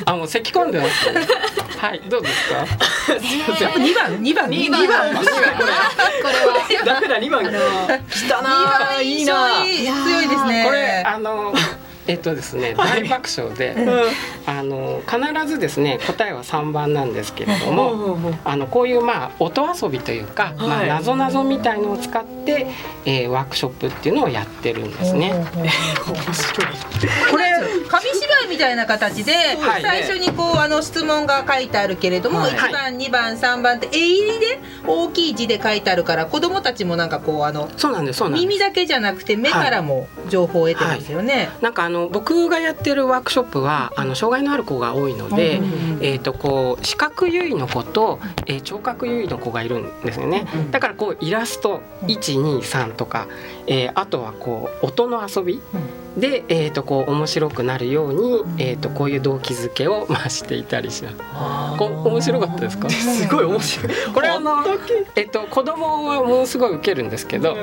[0.06, 1.10] あもう咳込んでます
[1.78, 2.66] はいどうですか？
[3.78, 4.24] 二番。
[4.24, 4.50] 二番。
[4.50, 4.80] 二番。
[4.80, 5.68] これこれ
[6.78, 6.84] は。
[6.86, 7.44] ダメだ二番。
[7.44, 9.62] 来たないいな。
[9.64, 10.64] 強いですね。
[10.66, 11.54] これあの
[12.10, 13.76] えっとですね、大爆笑で、
[14.48, 22.66] あの必ずですね答えは3番なんですけれども、あのこういうまあ音遊びというか、まあ謎謎みたいのを使って、
[23.06, 25.34] えー、ワークショップっていうのをやってるんですね。
[27.30, 27.46] これ
[27.88, 29.34] 紙芝居みたいな形で、
[29.82, 38.48] 最初にこうあの質問が書いてあるけれども、はい、1番2番3番って絵入りで大きい字で書いてあるから子どもたちもなんかこうあのそうなんですそうなんです。
[38.48, 41.50] 耳だけじゃなくて目からも情報を得てますよね。
[41.62, 45.62] なんかあのの僕がやってるワークショップはあの障害のある子が多いので、
[46.02, 50.46] えっ、とこう視覚優位の子と、えー、聴覚優位の子がいるんですよね。
[50.72, 53.28] だからこうイラスト一二三とか、
[53.68, 55.62] えー、あとはこう音の遊び
[56.18, 61.78] で、えー、とこう面白くなるように、えー、とこういう動機づけを まあしていたりします。
[61.78, 62.90] こ面白かったですか？
[62.90, 63.92] すごい面白い。
[64.14, 64.64] これあの
[65.16, 67.58] えっ、ー、と子供はものすごい受けるんですけど。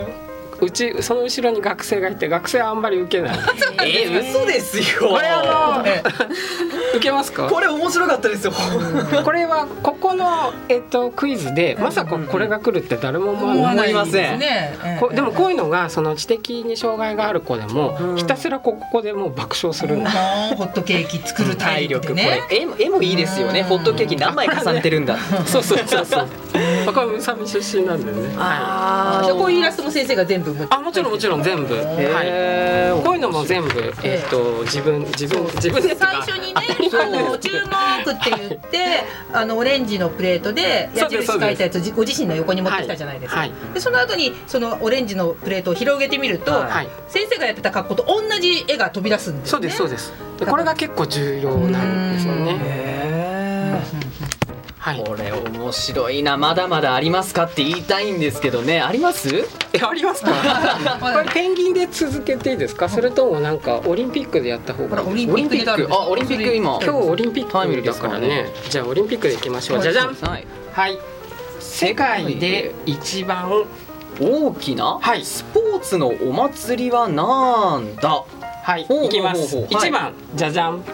[0.61, 3.39] うちその後ろに学生がいて学生はあんまり受けない。
[3.85, 5.09] えー、嘘ですよ。
[5.11, 5.85] これあの、
[6.95, 7.49] 受けますか？
[7.49, 8.53] これ面白かったですよ。
[9.25, 14.41] これはここのえっとクイズでまさかこれが来るって誰も思わないません。
[15.01, 19.97] こでもこういうのがその知的に障害がある子でもひたすらここでも爆笑する。
[19.97, 22.43] ホットケーキ作る体力ね。
[22.51, 23.63] 絵絵もいいですよね。
[23.63, 25.17] ホットケーキ何枚重ねてるんだ。
[25.47, 26.27] そうそうそうそう。
[26.95, 28.35] これ宇佐美出身なんでね。
[28.39, 29.29] ああ。
[29.37, 31.81] こういうイラストの先生が全部部あもちろんもちろん全部、は
[33.01, 36.61] い、こういうのも全部、えっと自分自分自分で最初にね
[36.93, 46.65] あの注目って言ってあのオレンジのプレートで矢印書いたやつご自身の横に持ってきたじゃないですか、でその後にそのオレンジのプレートを広げてみると、
[47.09, 50.13] 先生がやってた格好と同じ絵が飛び出すんですそうですそうです。
[50.39, 53.26] でこれが結構重要なんですよね
[54.87, 56.37] はい、これ面白いな。
[56.37, 58.81] まだまだありますかって言いたいんですけどね。
[58.81, 59.29] あります？
[59.73, 60.31] えありますか？
[61.03, 62.89] これペンギンで続けていいですか？
[62.89, 65.03] それともなんかオリンピックでやった方が？
[65.03, 66.79] オリンピックあオリンピック今。
[66.81, 67.53] 今日オリンピック
[67.85, 69.83] だからね、ね、じゃあオリンピックでいきましょう。
[69.83, 70.15] じゃじゃん。
[70.15, 70.99] はい、はい、
[71.59, 73.65] 世界で一番
[74.21, 78.23] 大きなスポーツのお祭りはなんだ？
[78.63, 79.67] はい、いきます。
[79.69, 80.13] 一番。
[80.37, 80.85] じゃじゃん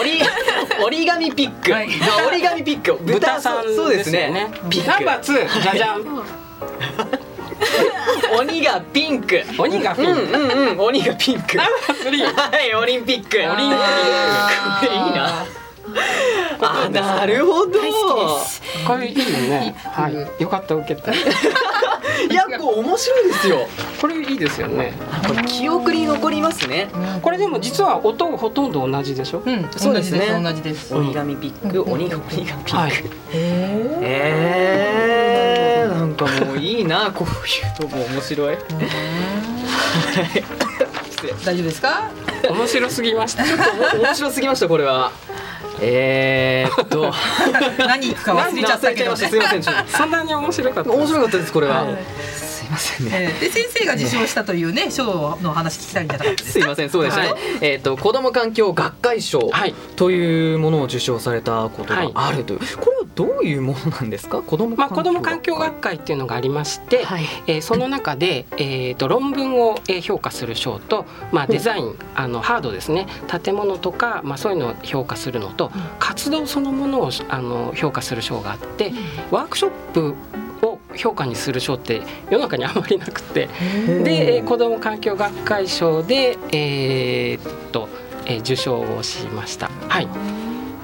[0.00, 0.22] 折り
[0.84, 1.88] 折り紙ピック、はい、
[2.28, 3.02] 折り紙ピック。
[3.04, 4.50] 豚さんそうですね。
[4.70, 4.88] ピック。
[4.88, 6.04] ナンバー2じゃじゃん
[8.38, 9.42] 鬼がピンク。
[9.58, 10.10] 鬼がピンク。
[10.10, 10.80] うんうんうん。
[10.80, 11.56] 鬼がピンク。
[11.56, 12.10] ナンバー。
[12.10, 13.36] 3はいオリンピック。
[13.38, 15.46] オリンピックいいな
[16.60, 17.78] あなるほど。
[18.86, 19.76] これいいよね。
[19.84, 20.42] はい。
[20.42, 21.12] よかった受けた。
[21.12, 21.14] い
[22.34, 23.66] やこう面白いですよ。
[24.00, 24.92] これいいですよね。
[25.26, 26.88] これ記憶に残りますね。
[27.22, 29.42] これでも実は音ほとんど同じでしょ？
[29.44, 30.40] うんそうですね。
[30.42, 33.10] 同じです折り紙ピック鬼が鬼がピック。
[34.02, 37.34] ええなんかもういいなこういう
[37.80, 38.56] とこ面白い。
[41.44, 42.10] 大丈夫ですか？
[42.50, 43.44] 面白すぎました。
[43.98, 45.10] 面白すぎましたこれは
[45.80, 47.12] えー、っと。
[47.78, 49.62] 何行くか忘れちゃったけど、すみません。
[49.88, 59.50] そんなに面白かった面白かったですこれは、はいませんね、で先生が受賞したというね賞の話聞きたいんじゃなかったですすいませんそうですね、はい、えっ、ー、と子ども環境学会賞
[59.96, 64.42] というものを受賞されたことがあるという、はい、これはどういうものなんですか？
[64.42, 73.06] 子どもまあ子ども環境学会っていうのがありまして、はい、えー、その中でえっ、ー、と論文を評価する賞とまあデザインあのハードですね。
[73.44, 78.92] 建物とかまあそういうのを評価するのと活動そのものをあの評価する賞があって
[79.30, 80.14] ワークショップを
[80.96, 83.48] 評価にする賞って世の中にあまりなくて。
[84.04, 87.88] で子ども環境学会賞で、えー、っと、
[88.26, 89.70] えー、受賞をしました。
[89.88, 90.08] はい。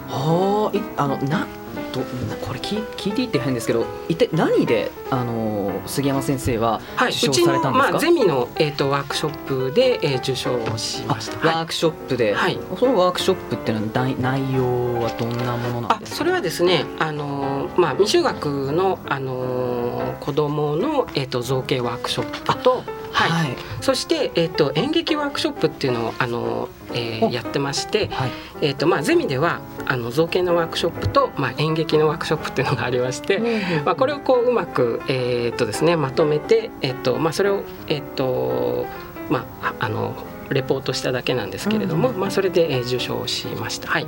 [0.08, 1.46] はああのな
[1.92, 2.00] と
[2.46, 11.46] これ聞聞いていって変ですけど一体何であの杉山先生は受賞されたんですか、はい、まあ、ゼミの、えーと、ワークショップで、えー、受賞をしました。
[11.46, 16.18] ワークショップで、はい、そのワークショップっていうのは内容はどんなものなんですか？
[16.18, 19.79] それはですねあの、まあ、未就学の、あの
[20.12, 28.30] 子供の、えーと、造形ワークショップとはい、はい、そして、えーと、演劇ワークショップっていうのをあの、えー、やってまして、はい、
[28.62, 33.40] えーとまあ、ゼミではあの造形のワークショップと、まあ、演劇のワークショップっていうのがありまして、
[33.84, 38.86] まあ、これをこううまく、えーとですね、まとめて、えーとまあ、それを、えーと
[39.28, 40.14] まあ、あの
[40.50, 43.88] レポートしただけなんですけれども、うん、まあ、それで、えー、受賞しました。
[43.88, 44.06] はい、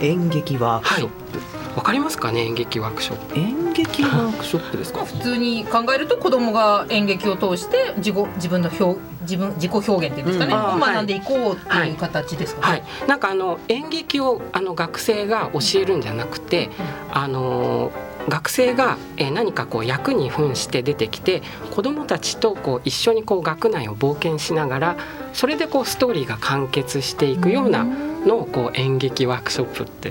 [0.00, 3.38] 演劇ワークショップ、はいわかりますかね演劇ワークショップ。
[3.38, 5.04] 演劇ワークショップですか？
[5.06, 12.80] 普通に考えると子供が演劇を通して自己自分の表自分自己表現っていうんですかね、うん、を学んでいこうっていう形ですかね、はい。
[13.00, 16.70] はい、なんかあの演劇をあの学生が教えるんじゃなくて、
[17.12, 17.90] あの
[18.28, 24.96] 学生が何かこう役に扮して出てきて子どもたちとこう一緒にこう学内を冒険しながら
[25.32, 30.10] それでこうストーリーが完結していくようなのこう演劇ワークショップって。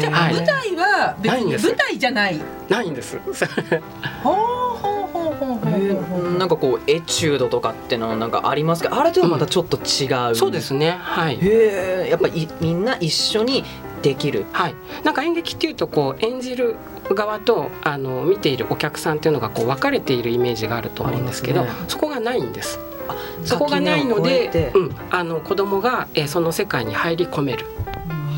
[0.00, 2.40] じゃあ、舞台は別に舞台じゃない。
[2.68, 3.20] ないんです。
[6.38, 10.98] なんかこうエチュードとかってのなんかありますけどあれとはまたちょっと違う、うん、そうですね。
[11.00, 11.36] はい。
[11.36, 13.64] へえやっぱりみんな一緒に
[14.02, 14.46] できる。
[14.52, 14.74] はい。
[15.04, 16.76] なんか演劇っていうとこう演じる
[17.10, 22.78] 側とあの見ているお客さんっていうのがこう分かれているイメージがあると思うんですけど、ね、そこがないんです。
[23.44, 27.66] そこがないので、うん、あの子供が、えー、その世界に入り込める。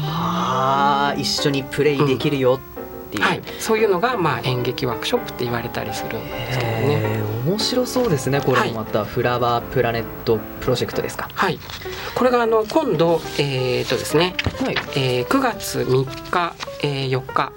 [0.02, 2.60] はあ一緒にプレイできるよ
[3.08, 11.28] っていう、はい、そういうのが、まあ、演劇ワークショップって言われたりするんですけどね面白そうですねこれもまた、フラワープラネットプロジェクトですか？
[11.34, 11.58] はい。
[12.14, 14.74] これがあの今度えー、っとですね、はい。
[14.96, 17.52] えー、9月3日、えー、4日、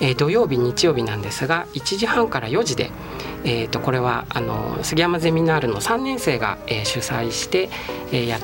[0.00, 2.90] えー、土曜日日曜日なんですが1時半から4時で
[3.44, 7.70] えー、とこれはあの杉山ゼミナールの3年生が、えー、主催して、
[8.10, 8.40] えー、や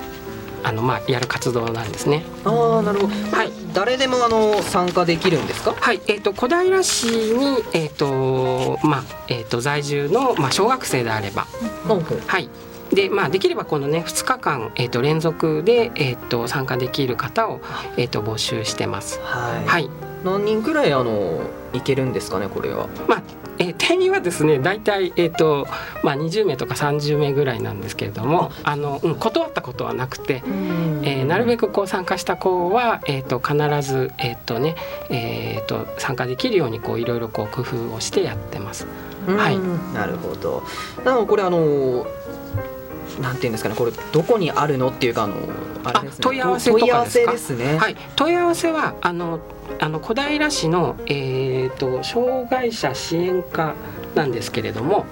[0.65, 2.25] あのまあやる活動なんですね。
[2.45, 3.37] ああなるほど。
[3.37, 3.53] はい。
[3.73, 5.75] 誰でもあの参加できるんですか？
[5.79, 6.01] はい。
[6.09, 11.47] えっ、ー、と小平市にえっ、ー、とまあえっ、ー、と在住のまあ小学生であれば、
[11.89, 12.49] うん、はい。
[12.93, 17.61] でまあ、できればこのね2日間、えー、と連続で、えー、と参加できる方を、
[17.97, 19.19] えー、と募集してます。
[19.23, 19.91] はい、はい、
[20.23, 21.41] 何人くらいあの
[21.73, 22.87] いけるんですかねこれは？
[23.09, 23.23] まあ
[23.59, 25.67] えー、定員はですね大体、えーと
[26.03, 30.43] まあ、20名とか30名ぐらいなんですけれどもあの、うん、断ったことはなくて、
[31.03, 33.57] えー、なるべくこう参加した子は、えーと、必
[33.89, 34.77] ず、えーとね
[35.11, 38.87] えーと、参加できるようにこういろいろこう工夫をしてやってます。
[39.27, 39.59] はい、
[39.95, 40.63] なるほど。
[41.05, 42.07] なのこれあの
[43.21, 45.37] なんていうんですかねこれどこにあるのっていうかあの
[45.85, 47.79] あれです、ね、問い合わせとかですね。
[47.79, 49.41] はい、問い合わせはあの
[49.81, 53.75] あの小平市の、えーと、障害者支援課
[54.15, 55.07] なんですけれども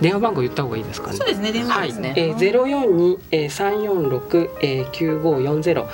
[0.00, 1.16] 電話番号言った方がいいですかね？
[1.16, 1.52] そうですね。
[1.52, 2.10] 電話ですね。
[2.10, 4.50] はい、えゼロ四二三四六
[4.92, 5.88] 九五四ゼロ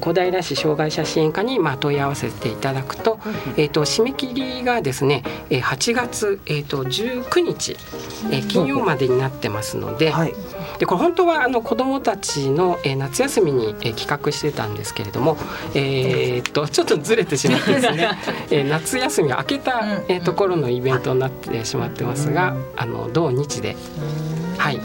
[0.00, 3.18] 小平市障害者支援課にまあ問い合わせていただくと、
[3.56, 7.76] えっ、と締め切りがですね、え八月えっ、と十九日、
[8.30, 10.10] え金曜までになってますので。
[10.10, 10.34] はい
[10.78, 15.36] でこれ本当はあの子どもたちの、えー、夏休みに、えー、企画してたんですけれども、
[15.74, 18.08] えー、っとちょっとずれてしまってですね、
[18.50, 23.76] えー、夏休みが明けた、えー、ところのイベントになってしまってますが、あの同日で、
[24.58, 24.80] はい。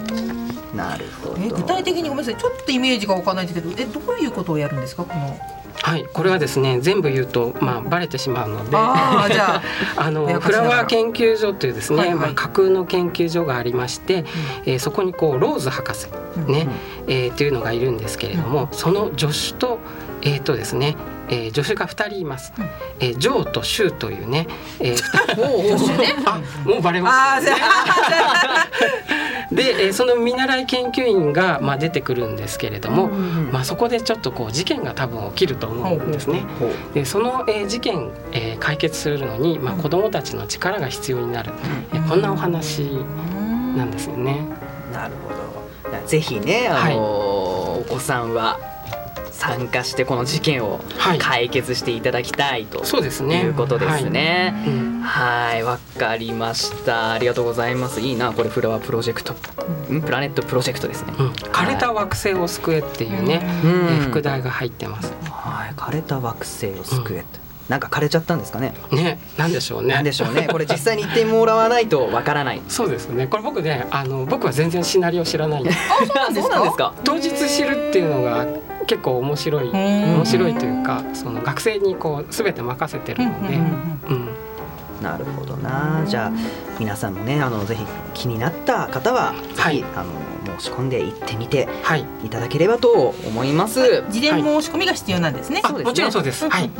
[0.76, 1.38] なるほど。
[1.39, 5.04] え具体的にごめんなさい、ちょっとイメージがわかんないですけど、えどういうことをやるんですか？
[5.04, 5.38] この。
[5.76, 6.06] はい。
[6.13, 8.78] これはですね全部言うとまあバレてしまうので。
[8.78, 9.62] あじゃ
[9.97, 10.10] あ。
[10.12, 14.26] のフラワー研究所というですね、はいはい、まあ、架空の研究所がありまして、うん、
[14.65, 16.08] えー、そこにこうローズ博士
[16.47, 16.67] ね、
[17.08, 19.80] うん、えー、というのがいるんですけれども、うん、その助手と
[20.21, 20.95] えっ、ー、とですね
[21.30, 22.54] えー、助手が2人います。
[22.58, 22.64] うん、
[23.00, 24.48] えー、ジョーとシューというね、
[24.80, 27.56] えー、もうバレます、ね。
[29.52, 36.44] で、えー、その見習い研究員が、まあ、出てくるんですけれども、まあ、そこでちょっとこう事件が多分起きると思うんですね。
[36.94, 41.52] でその、えー、事件、えー、解決するのに、まあ、子どもたちの力が必要になる、
[41.94, 42.84] えー、こんなお話
[43.76, 44.48] なんですよね。
[44.92, 45.44] なるほど。
[46.08, 48.60] ぜひね、あのーはい、お子さんは
[49.46, 50.80] 参加してこの事件を
[51.20, 54.54] 解決していただきたいと、はい、そうですねいうことですね。
[55.04, 59.36] はいわ、かりましたありがとうございますいいなこれフラワープロジェクト、
[59.90, 65.14] うん、プラネットプロジェクトですね、うん、枯れた惑星を救えっていうね、うん、副題が入ってます。
[65.30, 67.26] はい枯れた惑星を救え、うん
[67.70, 68.74] なんか枯れちゃったんですかね。
[68.92, 69.94] ね、なんでしょうね。
[69.94, 70.50] なんでしょうね。
[70.52, 72.62] これ実際に言ってもらわないとわからない。
[72.68, 73.26] そうですね。
[73.28, 75.64] これ僕ね、あの僕は全然シナリオ知らない。
[75.66, 76.94] あ、そうなんですか？
[77.06, 78.46] 当日知るっていうのが
[78.86, 83.60] 結構面白い面白いというかその学生にこう全て任せてるので、う
[84.13, 84.30] ん
[85.02, 86.06] なるほどな。
[86.08, 86.32] じゃあ
[86.80, 91.67] 皆さんもねあのぜひ気になった方はぜひ、はい、あの申し込んで行ってみて
[92.24, 92.30] い。
[92.30, 96.50] ただければと思います、はい、事前申し込みが必要なんですね、はい、もちろんそうです。
[96.50, 96.72] はい、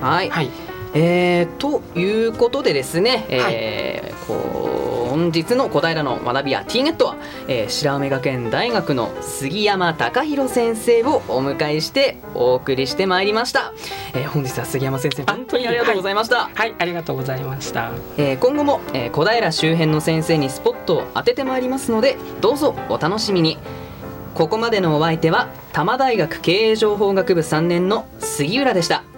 [0.00, 0.50] はい、はい、
[0.94, 7.16] えー、ということでですね、えー、こう本日の小平の学びや T ネットは、
[7.48, 13.72] えー、白梅学園大学の杉山隆弘先生をお迎えしてお送りしてまいりました、
[14.14, 23.58] えー、本日は杉山先生本当にありがとうございました、はい、はい、ありがとうございました、えー、今後も、えー、小平周辺の先生にスポットを当ててまいりますのでどうぞお楽しみに。
[24.32, 29.09] ここまでのお相手は多摩大学経営情報学部3年の杉浦でした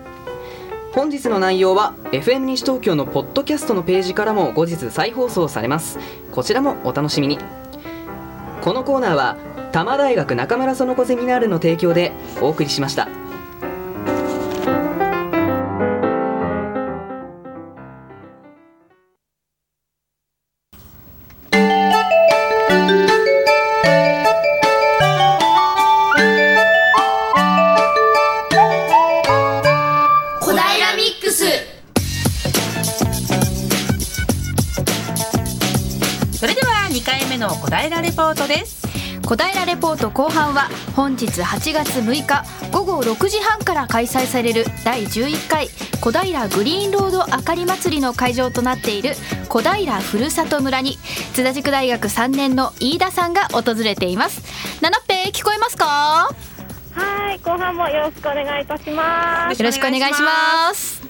[0.94, 5.98] 本日の内容は FM 西東京のポッドキャストのページからも後日再放送されます
[6.32, 7.38] こちらもお楽しみに
[8.60, 9.36] このコーナーは
[9.72, 12.12] 多摩大学中村園子ゼミナールの提供で
[12.42, 13.21] お送りしました。
[38.42, 45.68] 小平レポート後半は本日8月6日午後6時半から開催される第11回
[46.00, 49.12] 小平グリーンロードあかり祭りの会場となっている
[49.48, 50.96] 小平ふるさと村に
[51.34, 54.42] 津田塾大学3年の飯田さんが訪れています。
[54.82, 55.84] 七っぺ聞こえますか？
[56.94, 59.62] はい後半もよろしくお願いいたします。
[59.62, 61.00] よろしくお願いします。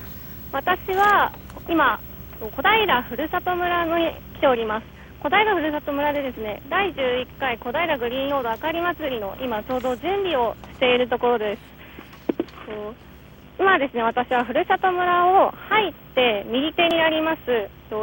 [0.53, 1.33] 私は
[1.67, 1.99] 今
[2.41, 4.85] 小平ふるさと村に来ております
[5.23, 11.61] 小平ふるさと村でですね第11回小平グリーンロードあかり祭りの今ちょうど準備をしているところです。
[13.57, 17.41] 今ですね私はふるさと村を入って右手にあります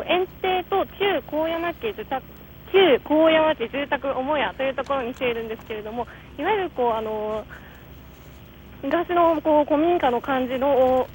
[0.08, 2.24] 園庭と旧高山家住宅
[2.72, 6.08] 旧高山家住宅母屋というところにしているんですけれども
[6.38, 7.44] いわゆるこうあの
[8.82, 11.08] 昔のこう古民家の感じのお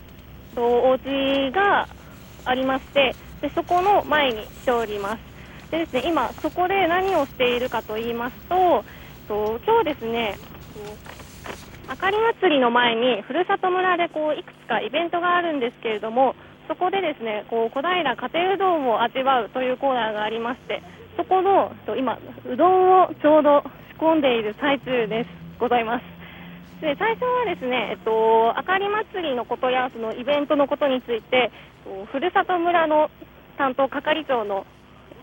[0.57, 1.89] お家が
[2.45, 5.34] ありましてでそこの前にしております。
[5.75, 6.03] でですね。
[6.07, 8.85] 今そこで何をしているかと言いますと
[9.27, 10.39] と今日ですね
[11.89, 16.35] あかり祭りの前にふるさと村でこういくつかイベントがあるんですけれども
[16.69, 20.83] そこでですねこう小平家庭うどんを味わうというコーナーがありまして
[21.17, 23.63] そこのと今うどんをちょうど
[23.93, 25.45] 仕込んでいる最中です。
[25.59, 26.03] ございます。
[26.81, 31.51] で最初はですね、えっと、あかり祭りのことやそのイベントのことについて
[32.11, 33.11] ふるさと村の
[33.57, 34.67] 担当係長の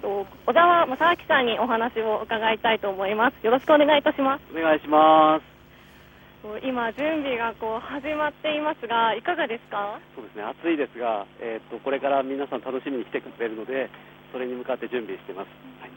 [0.01, 3.45] 小沢正明さんにお話を伺いたいと思います。
[3.45, 4.41] よろしくお願いいたします。
[4.51, 5.45] お願いします。
[6.65, 9.99] 今、準備がこう始まっていますが、いかがですか？
[10.15, 10.43] そうですね。
[10.43, 13.89] 暑いですが、えーと、これから皆さん楽しみに来てくれるので、
[14.31, 15.47] それに向かって準備しています、
[15.81, 15.91] はい、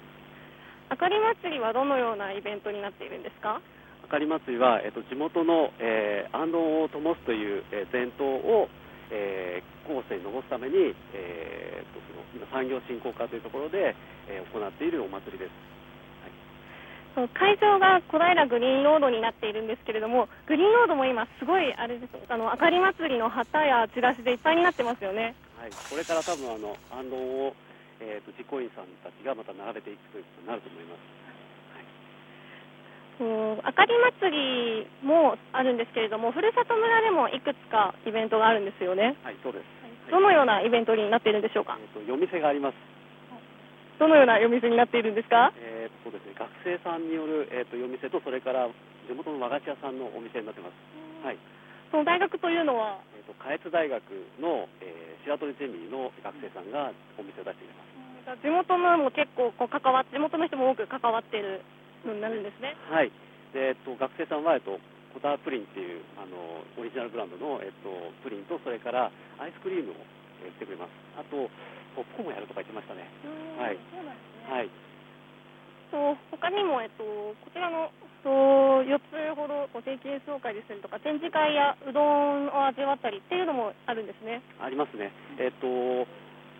[0.91, 3.61] あかり祭りはどのようなイベントになっているんですか？
[4.05, 8.69] あかり祭りは、えーと、地元の、えー、安納を灯すという、えー、伝統を、
[9.11, 13.95] えー、後世に残すために、えーと、その今産業振興課というところで、
[14.29, 15.75] えー、行っているお祭りです。
[17.15, 25.35] 会場が小平グリーンロードになっているんですけれども、グリーンロードも今、すごいあれですあの明かり祭りの旗やチラシでいっぱいになってますよね。
[25.57, 27.55] はい、これから多分あの安納を、
[28.01, 31.24] えーと、実行委員さんたちがまた並べていくということになると思います。
[33.19, 39.17] はい、あかり祭りもあるんですけれども、ふるさと村でもいくつかイベントがあるんですよね。
[39.23, 40.11] はい、そうです。
[40.11, 41.79] どのようなイベントになっているんでしょうか？
[41.81, 42.77] えっ、ー、と夜店があります。
[43.99, 45.53] どのような夜店になっているんですか？
[45.57, 46.35] えー、そうですね。
[46.35, 48.69] 学生さんによるえっ、ー、と夜店とそれから
[49.07, 50.75] 地元の和菓子屋さんのお店になってます。
[51.25, 51.39] はい。
[51.91, 54.03] その大学というのは、えっ、ー、と下越大学
[54.43, 58.43] の、えー、白鳥ゼミの学生さんがお店を出しています。
[58.43, 61.61] 地元のも結構こう関わ地元の人も多く関わっている
[62.07, 62.77] のになるんですね。
[62.91, 63.11] はい。
[63.53, 64.79] でえっ、と学生さんはえっと
[65.15, 67.91] コタープリンっていうあのオリジナルブランドのえっと
[68.23, 69.95] プリンとそれからアイスクリームを、
[70.43, 70.91] えー、してくれます。
[71.17, 71.49] あと
[71.95, 73.07] ポップコーンもやるとか言ってましたね。
[73.59, 73.79] はい。
[74.51, 74.71] はい。
[75.95, 77.95] と他にも、えっと、こちらの
[78.25, 84.43] と4つほど定期演奏会ですとか展示会やうどんを味わったりっていうのもあるんですね。
[84.59, 85.13] ありますね。
[85.39, 86.09] えっと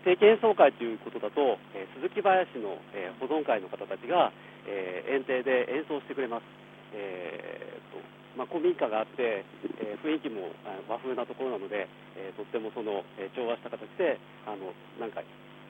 [0.05, 4.31] 定期演奏会ということだと、え、鈴木林の、え、保存会の方たちが、
[4.69, 6.45] えー、園庭で演奏してくれます。
[6.93, 7.99] えーと
[8.37, 9.43] まあ、古民家があって、
[9.81, 10.51] えー、雰囲気も
[10.87, 15.23] 和風なところなので、えー、とってもその、えー、調和した形であのなんか、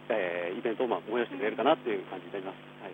[0.09, 2.57] えー、イベントを、まあ、催してくれるかなという感じになります。
[2.83, 2.93] はい、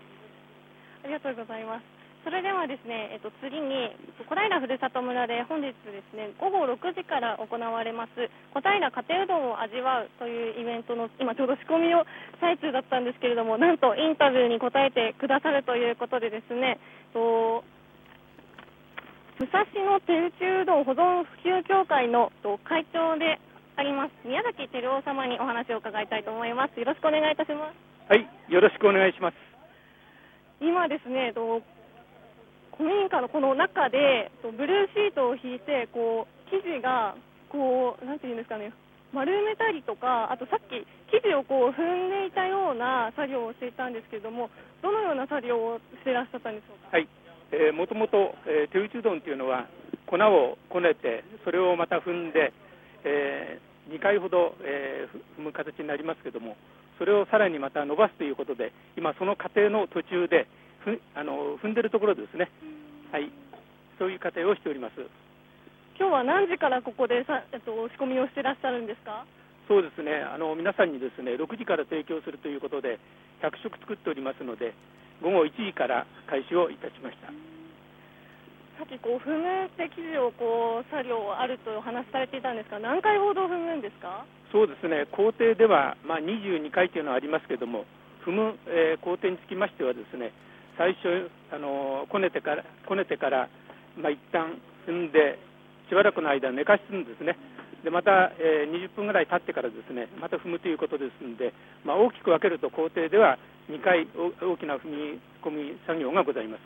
[1.04, 1.91] ありがとうございます。
[2.22, 3.90] それではですね、えっと、次に
[4.30, 12.06] 小平ふるさと村で本日ですね午後6時から行われます小平家庭うどんを味わうというイベントの今ちょうど仕込みを
[12.40, 16.78] 最中だったんですけれどもなんとインタビューに答えてくださるということでですね
[17.12, 17.66] と
[19.42, 22.30] 武蔵野手打ちうどん保存普及協会の
[22.62, 23.42] 会長で
[23.74, 26.78] あります宮崎照夫様にお話を伺いたいと思います。
[26.78, 27.74] よろしくお願いいたします。
[28.06, 29.34] はいよろしくお願いします。
[30.60, 31.32] 今ですね
[32.76, 37.14] 古民家のこの中でブルーシートを引いてこう生地が
[37.48, 38.72] こうなんていうんですかね
[39.12, 44.48] 丸めたりとかあとさっき生地をこう踏んでいたような作業をしていたんですけれども
[44.80, 46.96] どのような作業をしていらっしゃったんでしょうか？
[46.96, 47.08] はい。
[47.52, 49.68] えー、もともと、えー、手打ちうどんというのは
[50.08, 52.52] 粉をこねてそれをまた踏んで、
[53.04, 56.56] えー、2回ほど、えー、踏む形になりますけれども
[56.98, 60.48] それをさらにまた伸ばすということで今その過程の途中で
[60.84, 62.50] ふあの踏んでるところですね、
[63.10, 63.30] はい、
[63.98, 64.94] そういう過程をしております。
[65.98, 69.24] 今日は何時からここでさ、えっと、仕込みをしてらっしゃるんですか？
[69.68, 70.22] そうですね。
[70.26, 72.98] あの皆さんにですね6時から提供するということで
[73.42, 74.74] 100食作っておりますので
[75.22, 77.30] 午後1時から開始をいたしました。
[78.78, 84.24] さっきこう踏むって生地をこう作業あるとお話しされていたんですが、何回ほど踏むんですか？
[84.50, 87.84] そうですね、工程では、まあ、22回というのはありますけれども、
[88.26, 90.32] 踏む、えー、工程につきましては、ですね
[90.82, 93.46] 最初、あのこねてから、こねてから
[93.94, 95.38] まあ、一旦踏んで、
[95.86, 97.38] しばらくの間寝かすんですね。
[97.84, 101.52] でまた、えー、20分ぐらい経ってからですねまた踏むということですので、
[101.82, 103.38] まあ、大きく分けると工程では
[103.70, 106.62] 2回大きな踏み込み作業がございます。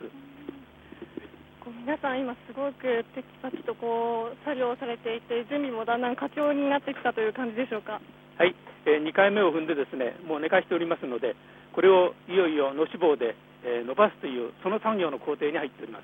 [1.85, 8.01] 皆さん、今すごくテキパキとこう作業されていて準備もだんだん佳境になってきたという感じでしょうか？
[8.37, 8.55] はい、
[8.85, 11.35] えー、2回目を踏んでですねもう寝かしておりますので
[11.73, 13.35] これをいよいよのし棒で、
[13.67, 16.03] えー、伸ばすというその作業の工程に入っております。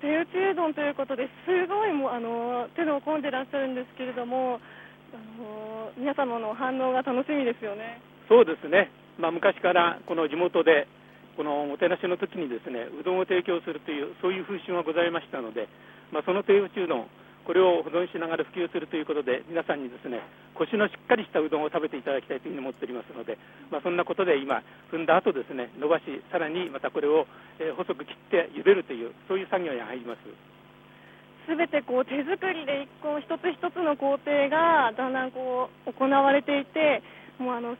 [0.00, 4.58] 手打ちうどんということですごいもうあの手の込んでらっしゃるんですけれども
[5.14, 8.00] あの皆様の反応が楽しみですよね。
[8.28, 10.88] そうですね、まあ、昔からこの地元で
[11.36, 15.68] このもてなしの時にですねうどんを提供するというそういう風習がございましたので、
[16.10, 17.06] まあ、その手打ちうどん
[17.44, 20.22] これを保存しながら普及するということで皆さんにですね
[20.54, 23.38] コシのしっかりしたうどんを食べていただきたいというふうに思っておりますので、
[23.70, 24.62] まあ、そんなことで今
[24.92, 27.26] 踏んだ後ですね伸ばしさらにまたこれを、
[27.58, 30.20] え細く切って茹でるというそういう作業に入ります。
[31.46, 37.02] すべてこう手作りで一個一つ一つの工程がだんだんこう行われていて
[37.38, 37.74] もうあの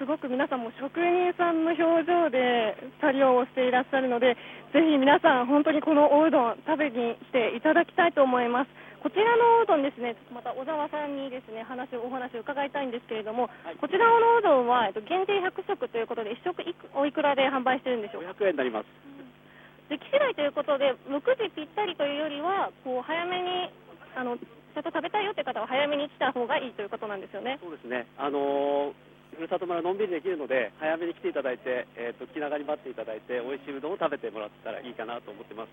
[0.00, 4.34] すごく皆さんも職人さんの表情で作業をしていらっしゃるので
[4.72, 18.86] ぜひ皆さん本当にこのおうどん食べに来ていただきたいと思いますこちらのおうどんですね、また小沢さんにですね話をお話を伺いたいんですけれども、はい、こちらのおうどんは、えっと、限定100食ということで、1食いくおいくらで販売してるんでしょうか？500円になります。
[19.88, 23.72] で期次第ということで、6時ぴったりというよりは、こう早めに
[24.14, 27.58] あのちゃんと食べたいよという方は早めに来た方がいいということなんですよね。
[27.62, 28.06] そうですね。
[28.18, 35.70] あのーふるさと村のんびりできるので早めに来ていただいて、えーと、と気長に待っていただいて美味しいうどんを食べてもらったらいいかなと思ってます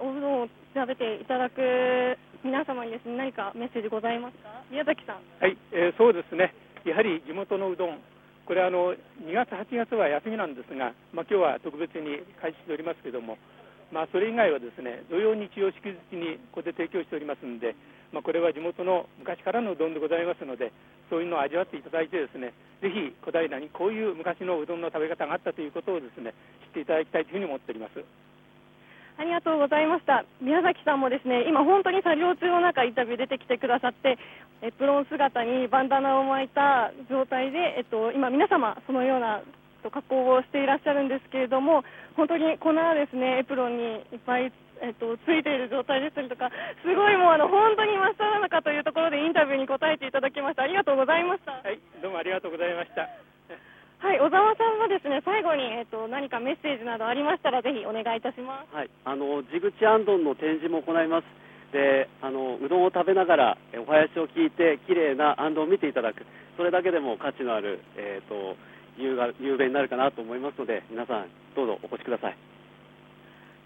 [0.00, 4.62] おうどんを食べていただく皆様にですね何かメッセージございますか？
[4.70, 5.22] 宮崎さん。
[5.40, 6.54] はい、えー、そうですね。
[6.84, 7.98] やはり地元のうどん。
[8.46, 8.94] これあの
[9.26, 13.38] 2月8月は休みなんですが、まあ、今日は特別に開始しておりますけれども、
[13.90, 17.74] まあ、それ以外はですね土曜日曜祝日にここで提供しておりますので、
[18.14, 20.70] まあ、これは地元の昔からのうどんでございますので
[21.10, 26.30] そういうのを味わっていただいてですねぜひ小平にこういう昔のうどんの食べ方があったということをですね
[26.70, 27.98] 知っていただきたいというふうに思っております。
[29.18, 30.24] ありがとうございました。
[30.40, 34.18] 宮崎さんもですね、今本当に作業中の中インタビュー出てきてくださって、
[34.62, 39.42] エプロン姿にバンダナを巻いた状態で、えっと、今皆様そのような
[39.90, 41.84] 加工をしていらっしゃるんですけれども、
[42.16, 44.52] 本当に粉はですね、エプロンにいっぱい
[44.82, 46.50] えっと、ついている状態でしたりとか、
[46.84, 50.64] すごいもうあの本当に真っ只中というところでインタビューに答えていただきました。
[50.64, 51.52] ありがとうございました。
[51.52, 53.25] はい、どうもありがとうございました。
[54.06, 58.70] はい、小沢さんはですね最後に、えっと、何かメッセージなどありましたらぜひお願いいたします。
[58.70, 61.26] はい、あの地口あんどんの展示も行います。
[61.74, 66.22] で、あのうどんを食べながらお囃子を聞いて綺麗なあんどんを見ていただく、
[66.54, 68.54] それだけでも価値のあるえっ、ー、と
[68.94, 71.26] 夕が夕べになるかなと思いますので、皆さん
[71.58, 72.38] どうぞお越しください。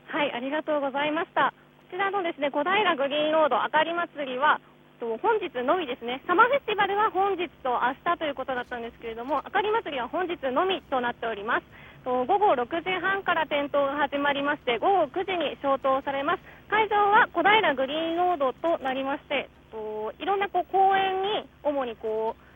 [0.09, 1.53] はい、ありがとうございました。
[1.93, 4.57] こちらのですね小平グリーンロードあかり祭りは
[5.01, 11.65] と本日のみですね、サマーフェスティバルは本日と明日ということだったんですけれども、あかり祭りは本日のみとなっております。
[12.05, 16.45] と午後6時半から点灯が始まりまして、午後9時に消灯されます。
[16.69, 22.50] 会場は小平グリーンロードとなりまして、といろんなこう公園に主にこう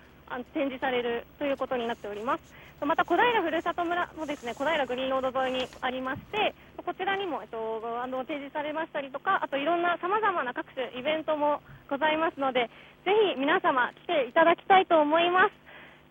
[0.52, 2.64] 展示されるということになっております。
[2.80, 6.54] また小平ふるさと村もですね小平グリーンロード沿いにありまして
[6.84, 12.68] こちらにも、えっと、あの提示されましたりとかあといろんなさまざまな各種イベントもございますので
[13.06, 15.64] ぜひ皆様来ていただきたいと思います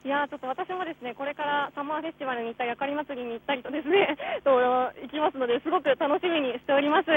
[0.04, 7.10] いやちょっと私もですねこれからサマーフェスティバルに行ったり、あかり祭りに行ったりとですね と行きますのですごく楽しみにしております。
[7.10, 7.16] は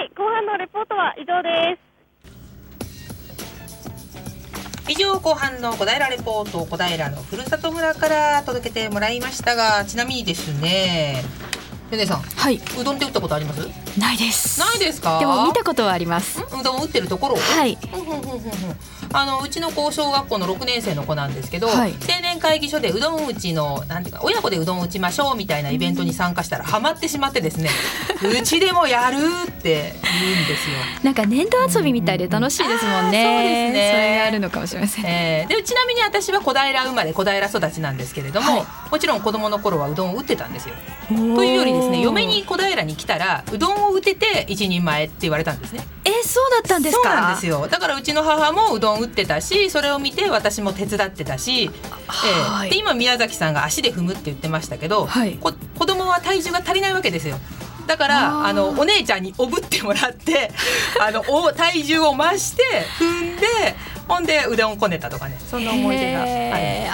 [0.00, 1.95] い、後半のレポートは以上です。
[4.88, 11.24] 以上後半の小平レポート小平のふるさと村から届けてもらいましたがちなみにですね
[11.90, 13.60] ヨネさん、はい、うどんって打ったことあります？
[13.98, 14.58] ないです。
[14.58, 15.20] ないですか？
[15.20, 16.40] でも見たことはあります。
[16.42, 17.36] うどん打ってるところ？
[17.36, 17.78] はい
[19.16, 27.70] あのうちの高小学校の6年生の子なんですけど、はい、青年会議所でうどん打ちのなんていうか親子でうどん打ちましょうみたいなイベントに参加したらハマってしまってですね
[28.22, 30.76] うちでもやるって言うんですよ。
[31.02, 33.90] なんか年度遊びみたいで楽しいですもんね、うん、そうですね。
[33.92, 38.58] それがあるのかもしれません、えー、でちなみに私は小平生まれ小平育ちなんですけれども、は
[38.88, 40.74] い、もちろん子供の頃はうどんを打ってたんですよ。
[41.08, 41.14] と
[41.44, 45.86] いうよりですね嫁に小平に来たらうどんを打てて一人前って言われたんですね。
[46.04, 47.02] えそうだったんですか？
[47.02, 47.66] そうなんですよ。
[47.68, 57.38] だからうちの母もうどん打ってたしそれを見て私も手伝ってたし、えー、で今宮崎さんが足で踏むって言ってましたけど、はい、こ子供は体重が足りないわけですよ。
[57.86, 60.50] だからあのお姉ちゃんにおぶってもらって
[61.00, 62.62] あのお体重を増して
[62.98, 63.46] 踏んで
[64.08, 65.38] ほんでうどんこねたとかね。
[65.50, 66.36] そんな思い出があるん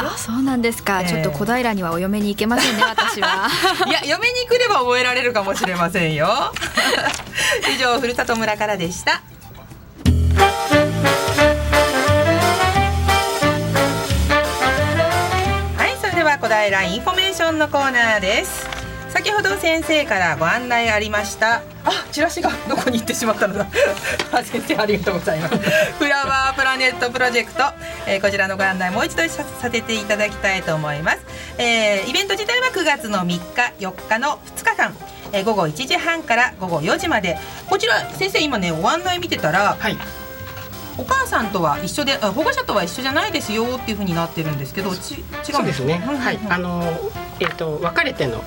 [0.07, 3.49] あそうなんですか、ちょっと小平にはお嫁に行けませんね 私は。
[3.87, 6.53] いや嫁に来れば覚えられるかもしれませんよ。
[7.75, 9.23] 以上ふるさと村からでした
[16.49, 18.67] 平インフォメーションのコーナーです。
[19.11, 21.63] 先ほど先生からご案内ありました。
[21.85, 23.67] あチラシがどこに行ってしまったのだ。
[24.43, 25.57] 先生ありがとうございます。
[25.99, 27.63] フラワープラネットプロジェクト、
[28.07, 31.19] えー、こちらのご案内もう一度させていただきたいと思います、
[31.59, 33.41] えー、イベント自体は9月の3日
[33.79, 34.97] 4日の2日間。
[35.35, 37.39] え、午後1時半から午後4時まで。
[37.69, 39.97] こちら先生今ねご案内見てたら、はい、
[40.99, 45.23] お母さんとは一緒で保護者とは一緒じゃないですよっていうふうになってるんですけどち違
[45.59, 45.99] うんですね。
[45.99, 46.83] はい、あの
[47.41, 48.45] えっ、ー、と別れての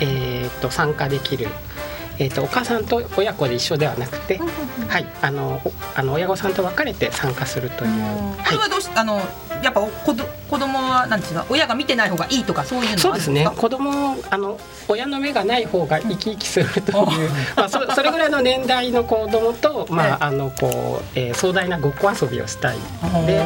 [0.00, 1.48] えっと参加できる。
[2.18, 4.38] えーと、お母さんと親子で一緒ではなくて、
[4.88, 5.60] はい、あの
[5.96, 7.90] あの親御さんと別れて参加するという。
[8.44, 9.20] これはどうし、あの
[9.62, 10.14] やっぱ子
[10.94, 13.46] はなんですか親が見てない方がいいとかそういうのそうですね。
[13.56, 23.38] 子供あの親の目がない方が生き生きするという、 まあそそれぐらいの年代の子供とまああのこう、えー、壮大なごっこ遊びをしたいので、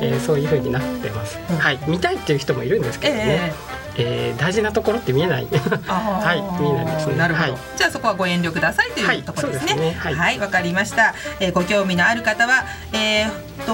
[0.00, 1.38] えー、そういうふうになってます。
[1.58, 1.78] はい。
[1.86, 3.52] 見たいっていう人もいるんですけどね。
[3.52, 5.46] えーえー、大事なところって見えない。
[5.86, 7.16] はい、見えないですね。
[7.16, 9.72] なるほど、はい、じゃあそこはご遠慮くださいというところですね。
[9.98, 11.14] はい、わ、ねはい、かりました。
[11.40, 13.30] えー、ご興味のある方は、えー、
[13.66, 13.72] と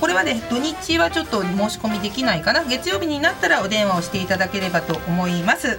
[0.00, 2.64] これはね土日はちょっと申し込みできないかな。
[2.64, 5.68] 月曜日になったらお電話をしていただければと思います。
[5.68, 5.78] はい、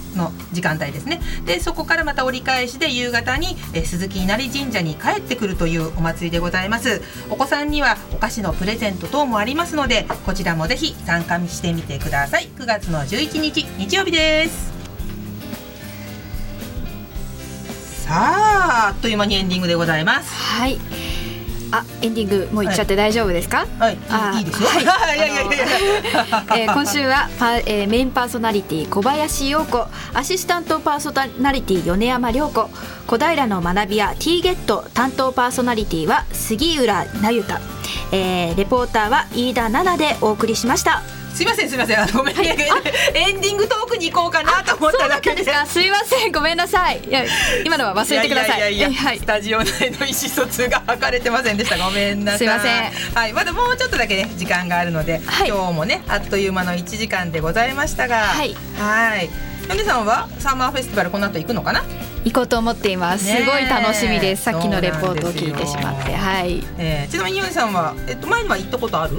[0.54, 1.20] 時間帯ですね。
[1.46, 7.02] でそこからまた折り返しで夕方に鈴木稲荷神社に帰ってくるというお祭りでございます。
[7.30, 12.50] お子さんにはお菓子のプレゼント等もありますのでこちらもぜひ参加してみてください。
[12.58, 14.72] 9月の11日日曜日です。
[18.06, 20.30] さああっという間にエンディングでございます。
[20.34, 20.78] はい。
[21.72, 23.66] あエンディングもう行っちゃって大丈夫ですか？
[23.80, 24.84] はい、はい、いいですよ、はい、
[25.16, 25.20] い。
[25.20, 29.88] やいやいやいや、えー、今週はパ、えー、メインパーソナリティ小林陽子。
[30.14, 32.70] アシスタントパーソナリティ米山涼子。
[33.08, 37.60] 小平の学びや T ゲット担当パーソナリティは杉浦那由他、
[38.14, 41.02] えー、レポーターは飯田奈々でお送りしました
[41.34, 42.00] すいませんすいません。
[42.00, 45.44] あごめん、はい、エンディングトークに行こうかなと思っただけで。
[45.44, 47.04] すすいませんごめんなさい。
[47.04, 47.24] いや
[47.66, 48.58] 今のは忘れてください。
[48.58, 51.78] いやいやいや、はい、スタジオ内の意思疎通が図れてませんでした。
[51.78, 52.38] ごめんなさい。
[52.40, 52.92] すいません。
[53.16, 58.56] はいまだもうちょっとだけね時間があるので、はい、今日もねあっという間の1時間でございましたがはい。
[58.78, 59.30] はい。
[59.70, 61.84] 米さんはサマーフェスティバルこの後行くのかな？
[62.24, 63.26] 行こうと思っています。
[63.26, 64.44] すごい楽しみです。
[64.44, 66.64] さっきのレポートを聞いてしまって、はい。
[66.78, 69.18] えー、ちなみにヨネさんはえっと前には行ったことある？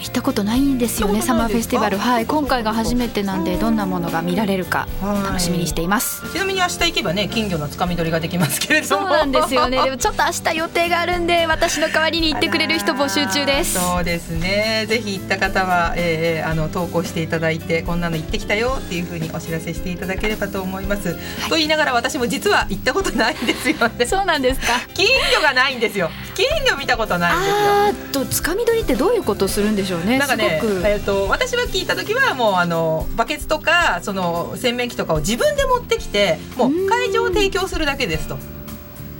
[0.00, 1.98] 行ったことないんですよねサマーフェスティバル。
[1.98, 6.22] はい今回が初めてなんでどんなものが見られるか楽しみにしています。
[6.32, 9.06] ちなみに明日行けばね金魚のつかみ取りができますけれども。
[9.06, 9.82] そうなんですよね。
[9.82, 13.80] でもちょっと明日予定があるんで私の代わりに行ってくれる人募集中です。
[13.80, 14.86] そうですね。
[14.88, 21.18] ぜひ行った方は、えー、あの投稿していただいてこんなの行ってきたよっていうふうにお知らせしていただければと思います、はい、
[21.50, 24.06] と言いながら私も実は行ったことないんですよね。
[24.06, 24.74] そうなんですか？
[24.94, 38.38] 金魚がないんですよ金魚見たことないんですよあとつかみ取りってどういうことするんでしょうねなんかねえーと、私は聞いた時はもうあのバケツとかその洗面器とかを自分で持ってきてもう会場を提供するだけですと。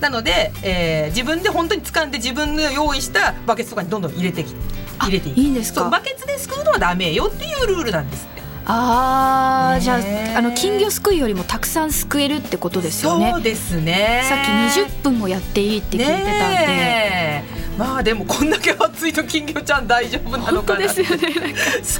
[0.01, 4.55] なので、えー、自分で本当に掴んで自分の用意したバケツとかにどんどん入れてき
[5.01, 5.41] 入れていく。
[5.41, 5.91] いいんですか？
[5.91, 8.29] バケツですくうのはダメよっていうルールなんです
[8.71, 9.95] ああ、じゃ
[10.35, 13.31] ああの金魚すくいよりもたくさんすくえるってことですよね。
[13.33, 14.23] そうですね。
[14.29, 16.23] さっき20分もやっていいって聞いてたん
[16.67, 17.59] で。
[17.79, 21.55] まあでもこんだけ暑いと金魚ちゃん大丈夫なのかなですよね。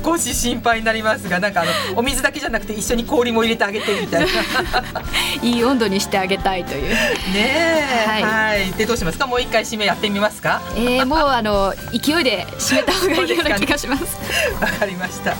[0.05, 4.29] 少し心配になりますがなんかあのお水だけじゃなくて一緒に氷も入れてあげてみたいな。
[5.41, 6.89] いい温度にしてあげたいという。
[7.33, 9.29] ねはい、はい、でどうしますか？
[9.29, 10.61] もう一回締めやってみますか？
[10.75, 14.05] えー、もうあの勢いで締めた方がいいような気がします。
[14.61, 15.37] わ、かりました、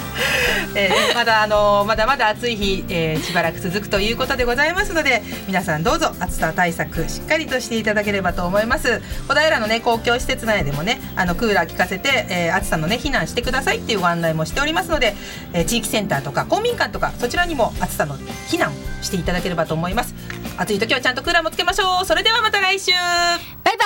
[0.77, 9.01] えー、まだあのまだまだ暑い日、えー、しばらく続くということでございますので皆さんどうぞ暑さ対策しっかりとしていただければと思います。
[9.27, 15.17] 小平のね公共施設内でもねあのクーラー効かせて、えー、暑さのね避難してくださいっていうご案内もしておりますので、
[15.53, 18.15] えー、地域センターとか公民館とかそちらにも暑さの
[18.49, 20.15] 避難していただければと思います。
[20.57, 22.07] 暑い時はちゃんとクーラーもつけましょう。
[22.07, 22.93] それではまた来週。
[22.93, 23.85] バイバ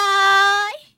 [0.76, 0.82] ーイ。